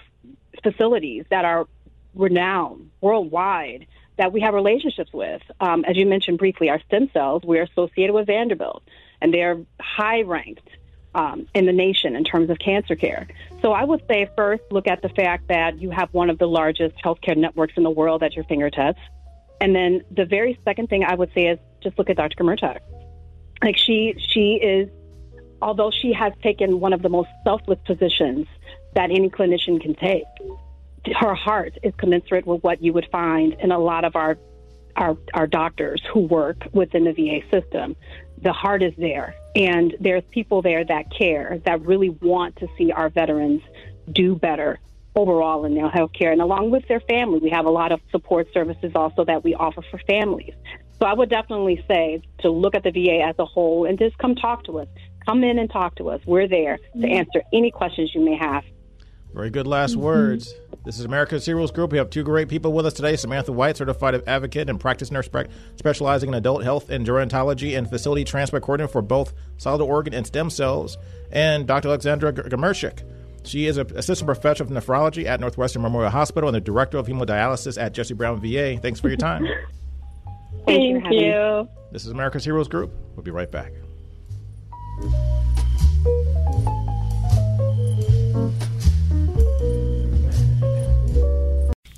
facilities 0.63 1.25
that 1.29 1.45
are 1.45 1.67
renowned 2.15 2.91
worldwide 3.01 3.87
that 4.17 4.33
we 4.33 4.41
have 4.41 4.53
relationships 4.53 5.11
with. 5.13 5.41
Um, 5.59 5.85
as 5.85 5.95
you 5.95 6.05
mentioned 6.05 6.37
briefly, 6.37 6.69
our 6.69 6.81
stem 6.87 7.09
cells, 7.13 7.43
we're 7.43 7.63
associated 7.63 8.13
with 8.13 8.27
Vanderbilt, 8.27 8.83
and 9.21 9.33
they're 9.33 9.61
high 9.79 10.21
ranked 10.23 10.67
um, 11.15 11.47
in 11.55 11.65
the 11.65 11.71
nation 11.71 12.15
in 12.15 12.23
terms 12.23 12.49
of 12.49 12.59
cancer 12.59 12.95
care. 12.95 13.27
So 13.61 13.71
I 13.71 13.83
would 13.83 14.03
say 14.07 14.29
first 14.35 14.63
look 14.71 14.87
at 14.87 15.01
the 15.01 15.09
fact 15.09 15.47
that 15.47 15.81
you 15.81 15.89
have 15.89 16.13
one 16.13 16.29
of 16.29 16.37
the 16.37 16.47
largest 16.47 16.95
healthcare 17.03 17.35
networks 17.35 17.73
in 17.77 17.83
the 17.83 17.89
world 17.89 18.21
at 18.21 18.35
your 18.35 18.43
fingertips. 18.45 18.99
And 19.61 19.75
then 19.75 20.03
the 20.11 20.25
very 20.25 20.59
second 20.63 20.87
thing 20.89 21.03
I 21.03 21.15
would 21.15 21.31
say 21.33 21.47
is 21.47 21.59
just 21.81 21.97
look 21.97 22.09
at 22.09 22.17
Dr. 22.17 22.43
Murtagh. 22.43 22.79
Like 23.63 23.77
she, 23.77 24.15
she 24.17 24.53
is, 24.55 24.89
although 25.61 25.91
she 25.91 26.13
has 26.13 26.33
taken 26.41 26.79
one 26.79 26.93
of 26.93 27.01
the 27.01 27.09
most 27.09 27.29
selfless 27.43 27.79
positions 27.85 28.47
that 28.93 29.11
any 29.11 29.29
clinician 29.29 29.81
can 29.81 29.95
take. 29.95 30.25
Her 31.05 31.33
heart 31.33 31.77
is 31.83 31.93
commensurate 31.97 32.45
with 32.45 32.63
what 32.63 32.83
you 32.83 32.93
would 32.93 33.07
find 33.11 33.53
in 33.59 33.71
a 33.71 33.79
lot 33.79 34.05
of 34.05 34.15
our 34.15 34.37
our, 34.95 35.17
our 35.33 35.47
doctors 35.47 36.01
who 36.11 36.21
work 36.21 36.67
within 36.73 37.05
the 37.05 37.13
VA 37.13 37.39
system. 37.49 37.95
The 38.41 38.51
heart 38.51 38.83
is 38.83 38.93
there, 38.97 39.33
and 39.55 39.95
there's 39.99 40.23
people 40.31 40.61
there 40.61 40.83
that 40.83 41.11
care, 41.11 41.59
that 41.65 41.85
really 41.85 42.09
want 42.09 42.57
to 42.57 42.67
see 42.77 42.91
our 42.91 43.09
veterans 43.09 43.61
do 44.11 44.35
better 44.35 44.79
overall 45.15 45.65
in 45.65 45.75
their 45.75 45.89
health 45.89 46.11
care. 46.13 46.31
And 46.31 46.41
along 46.41 46.71
with 46.71 46.87
their 46.87 46.99
family, 47.01 47.39
we 47.39 47.49
have 47.49 47.65
a 47.65 47.69
lot 47.69 47.91
of 47.91 47.99
support 48.11 48.47
services 48.53 48.91
also 48.95 49.25
that 49.25 49.43
we 49.43 49.53
offer 49.55 49.81
for 49.89 49.99
families. 49.99 50.53
So 50.99 51.05
I 51.05 51.13
would 51.13 51.29
definitely 51.29 51.83
say 51.87 52.21
to 52.39 52.49
look 52.49 52.75
at 52.75 52.83
the 52.83 52.91
VA 52.91 53.23
as 53.25 53.35
a 53.39 53.45
whole 53.45 53.85
and 53.85 53.97
just 53.97 54.17
come 54.17 54.35
talk 54.35 54.65
to 54.65 54.79
us. 54.79 54.87
Come 55.25 55.43
in 55.43 55.59
and 55.59 55.69
talk 55.69 55.95
to 55.95 56.09
us. 56.09 56.21
We're 56.25 56.47
there 56.47 56.77
to 56.77 56.83
mm-hmm. 56.97 57.05
answer 57.05 57.41
any 57.53 57.71
questions 57.71 58.13
you 58.13 58.21
may 58.21 58.35
have. 58.35 58.63
Very 59.33 59.49
good 59.49 59.67
last 59.67 59.91
mm-hmm. 59.91 60.01
words. 60.01 60.53
This 60.85 60.97
is 60.97 61.05
America's 61.05 61.45
Heroes 61.45 61.71
Group. 61.71 61.91
We 61.91 61.97
have 61.97 62.09
two 62.09 62.23
great 62.23 62.49
people 62.49 62.73
with 62.73 62.85
us 62.85 62.93
today 62.93 63.15
Samantha 63.15 63.51
White, 63.51 63.77
certified 63.77 64.23
advocate 64.27 64.69
and 64.69 64.79
practice 64.79 65.11
nurse 65.11 65.29
specializing 65.75 66.29
in 66.29 66.35
adult 66.35 66.63
health 66.63 66.89
and 66.89 67.05
gerontology 67.05 67.77
and 67.77 67.87
facility 67.87 68.23
transplant 68.23 68.63
coordinator 68.65 68.91
for 68.91 69.01
both 69.01 69.33
solid 69.57 69.83
organ 69.83 70.13
and 70.13 70.25
stem 70.25 70.49
cells, 70.49 70.97
and 71.31 71.67
Dr. 71.67 71.89
Aleksandra 71.89 72.33
Gmurczyk. 72.33 73.03
She 73.45 73.67
is 73.67 73.77
an 73.77 73.95
assistant 73.95 74.25
professor 74.25 74.63
of 74.63 74.69
nephrology 74.69 75.25
at 75.25 75.39
Northwestern 75.39 75.81
Memorial 75.81 76.11
Hospital 76.11 76.49
and 76.49 76.55
the 76.55 76.61
director 76.61 76.97
of 76.97 77.07
hemodialysis 77.07 77.81
at 77.81 77.93
Jesse 77.93 78.13
Brown 78.13 78.39
VA. 78.41 78.77
Thanks 78.81 78.99
for 78.99 79.09
your 79.09 79.17
time. 79.17 79.47
Thank 80.65 81.05
you. 81.11 81.67
This 81.91 82.05
is 82.05 82.11
America's 82.11 82.43
Heroes 82.43 82.67
Group. 82.67 82.91
We'll 83.15 83.23
be 83.23 83.31
right 83.31 83.51
back. 83.51 83.71